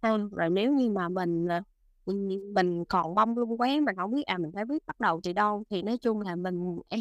ha. 0.02 0.18
Rồi 0.32 0.50
nếu 0.50 0.72
như 0.72 0.90
mà 0.90 1.08
mình, 1.08 1.48
à, 1.48 1.62
mình 2.54 2.84
còn 2.88 3.14
mông 3.14 3.38
lung 3.38 3.60
quá, 3.60 3.68
mình 3.82 3.96
hổng 3.96 4.12
biết, 4.14 4.22
à, 4.26 4.38
mình 4.38 4.50
phải 4.54 4.64
biết 4.64 4.82
bắt 4.86 5.00
đầu 5.00 5.20
từ 5.24 5.32
đâu, 5.32 5.64
thì 5.70 5.82
nói 5.82 5.98
chung 5.98 6.20
là 6.20 6.36
mình 6.36 6.78
em 6.88 7.00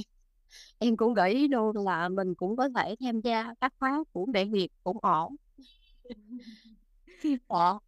em 0.79 0.97
cũng 0.97 1.13
gợi 1.13 1.31
ý 1.33 1.47
luôn 1.47 1.77
là 1.85 2.09
mình 2.09 2.35
cũng 2.35 2.57
có 2.57 2.69
thể 2.75 2.95
tham 3.01 3.21
gia 3.21 3.53
các 3.61 3.73
khóa 3.79 4.03
của 4.13 4.25
mẹ 4.33 4.45
Việt 4.45 4.69
cũng 4.83 4.97
ổn. 5.01 5.35
Ờ. 7.47 7.79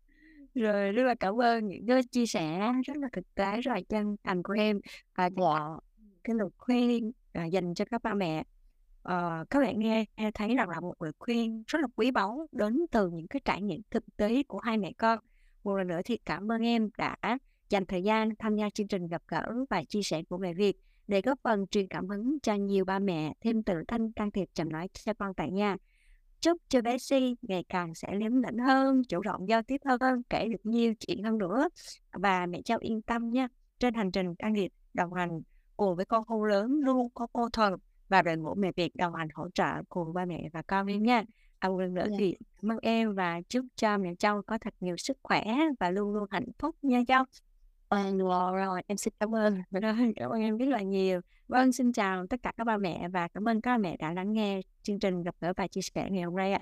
Rồi, 0.55 0.91
rất 0.91 1.03
là 1.03 1.15
cảm 1.15 1.41
ơn 1.41 1.67
những 1.67 1.87
cái 1.87 2.01
chia 2.11 2.25
sẻ 2.25 2.73
rất 2.85 2.97
là 2.97 3.09
thực 3.13 3.35
tế, 3.35 3.61
rất 3.61 3.71
là 3.71 3.81
chân 3.89 4.15
thành 4.23 4.43
của 4.43 4.53
em, 4.53 4.79
và 5.15 5.29
Dạ. 5.37 5.77
cái 6.23 6.35
lời 6.35 6.49
khuyên, 6.57 7.11
à, 7.33 7.45
dành 7.45 7.73
cho 7.73 7.85
các 7.91 8.03
ba 8.03 8.13
mẹ. 8.13 8.43
Ờ, 9.03 9.45
các 9.49 9.59
bạn 9.59 9.79
nghe 9.79 10.05
thấy 10.33 10.55
rằng 10.55 10.69
là 10.69 10.79
một 10.79 11.01
lời 11.01 11.11
khuyên 11.19 11.63
rất 11.67 11.79
là 11.81 11.87
quý 11.95 12.11
báu 12.11 12.47
đến 12.51 12.85
từ 12.91 13.09
những 13.09 13.27
cái 13.27 13.41
trải 13.45 13.61
nghiệm 13.61 13.81
thực 13.91 14.03
tế 14.17 14.43
của 14.47 14.59
hai 14.59 14.77
mẹ 14.77 14.91
con. 14.97 15.19
Một 15.65 15.75
lần 15.75 15.87
nữa 15.87 16.01
thì 16.05 16.17
cảm 16.17 16.51
ơn 16.51 16.61
em 16.61 16.89
đã 16.97 17.15
dành 17.69 17.85
thời 17.85 18.03
gian 18.03 18.29
tham 18.39 18.55
gia 18.55 18.69
chương 18.69 18.87
trình 18.87 19.07
gặp 19.07 19.21
gỡ 19.27 19.43
và 19.69 19.83
chia 19.83 20.03
sẻ 20.03 20.23
của 20.29 20.37
mẹ 20.37 20.53
Việt 20.53 20.77
để 21.07 21.21
góp 21.21 21.39
phần 21.43 21.67
truyền 21.67 21.87
cảm 21.87 22.07
hứng 22.07 22.37
cho 22.43 22.53
nhiều 22.53 22.85
ba 22.85 22.99
mẹ 22.99 23.33
thêm 23.41 23.63
tự 23.63 23.73
tin 23.87 24.11
can 24.11 24.31
thiệp 24.31 24.49
chậm 24.53 24.69
nói 24.69 24.87
cho 24.93 25.13
con 25.13 25.33
tại 25.33 25.51
nhà. 25.51 25.77
Chúc 26.41 26.57
cho 26.69 26.81
bé 26.81 26.97
Si 26.97 27.35
ngày 27.41 27.63
càng 27.69 27.95
sẽ 27.95 28.15
liếm 28.15 28.31
lĩnh 28.41 28.57
hơn, 28.57 29.01
chủ 29.09 29.21
động 29.21 29.49
giao 29.49 29.61
tiếp 29.61 29.81
hơn, 29.85 30.21
kể 30.29 30.47
được 30.47 30.65
nhiều 30.65 30.93
chuyện 30.99 31.23
hơn 31.23 31.37
nữa. 31.37 31.69
Và 32.11 32.45
mẹ 32.45 32.61
cháu 32.65 32.77
yên 32.81 33.01
tâm 33.01 33.29
nha, 33.29 33.47
trên 33.79 33.93
hành 33.93 34.11
trình 34.11 34.35
can 34.35 34.53
thiệp 34.55 34.71
đồng 34.93 35.13
hành 35.13 35.41
cùng 35.77 35.95
với 35.95 36.05
con 36.05 36.25
khôn 36.25 36.43
lớn 36.43 36.79
luôn 36.83 37.09
có 37.13 37.27
cô 37.33 37.49
Thuần 37.49 37.73
và 38.09 38.21
đội 38.21 38.37
ngũ 38.37 38.55
mẹ 38.55 38.71
Việt 38.75 38.95
đồng 38.95 39.15
hành 39.15 39.27
hỗ 39.33 39.49
trợ 39.49 39.83
cùng 39.89 40.13
ba 40.13 40.25
mẹ 40.25 40.49
và 40.53 40.61
con 40.61 40.87
em 40.87 41.03
nha. 41.03 41.23
À, 41.65 41.69
một 41.69 41.79
lần 41.79 41.93
nữa 41.93 42.05
Dạ. 42.11 42.15
thì 42.19 42.35
cảm 42.61 42.71
ơn 42.71 42.77
em 42.81 43.15
và 43.15 43.41
chúc 43.49 43.65
cho 43.75 43.97
mẹ 43.97 44.15
Châu 44.15 44.41
có 44.41 44.57
thật 44.57 44.73
nhiều 44.79 44.97
sức 44.97 45.17
khỏe 45.23 45.43
và 45.79 45.89
luôn 45.91 46.13
luôn 46.13 46.25
hạnh 46.31 46.45
phúc 46.59 46.75
nha 46.81 47.01
Châu. 47.07 47.23
À, 47.89 48.03
rồi, 48.17 48.57
rồi, 48.57 48.81
em 48.87 48.97
xin 48.97 49.13
cảm 49.19 49.35
ơn. 49.35 49.61
Rồi, 49.71 50.13
cảm 50.15 50.29
ơn 50.29 50.41
em 50.41 50.57
rất 50.57 50.65
là 50.65 50.81
nhiều. 50.81 51.21
Vâng, 51.47 51.71
xin 51.71 51.91
chào 51.93 52.27
tất 52.27 52.39
cả 52.43 52.51
các 52.57 52.63
ba 52.63 52.77
mẹ 52.77 53.07
và 53.07 53.27
cảm 53.27 53.47
ơn 53.47 53.61
các 53.61 53.71
ba 53.71 53.77
mẹ 53.77 53.97
đã 53.97 54.13
lắng 54.13 54.33
nghe 54.33 54.61
chương 54.83 54.99
trình 54.99 55.23
gặp 55.23 55.35
gỡ 55.41 55.53
và 55.57 55.67
chia 55.67 55.81
sẻ 55.81 56.07
ngày 56.11 56.23
hôm 56.23 56.35
nay 56.35 56.53
ạ. 56.53 56.61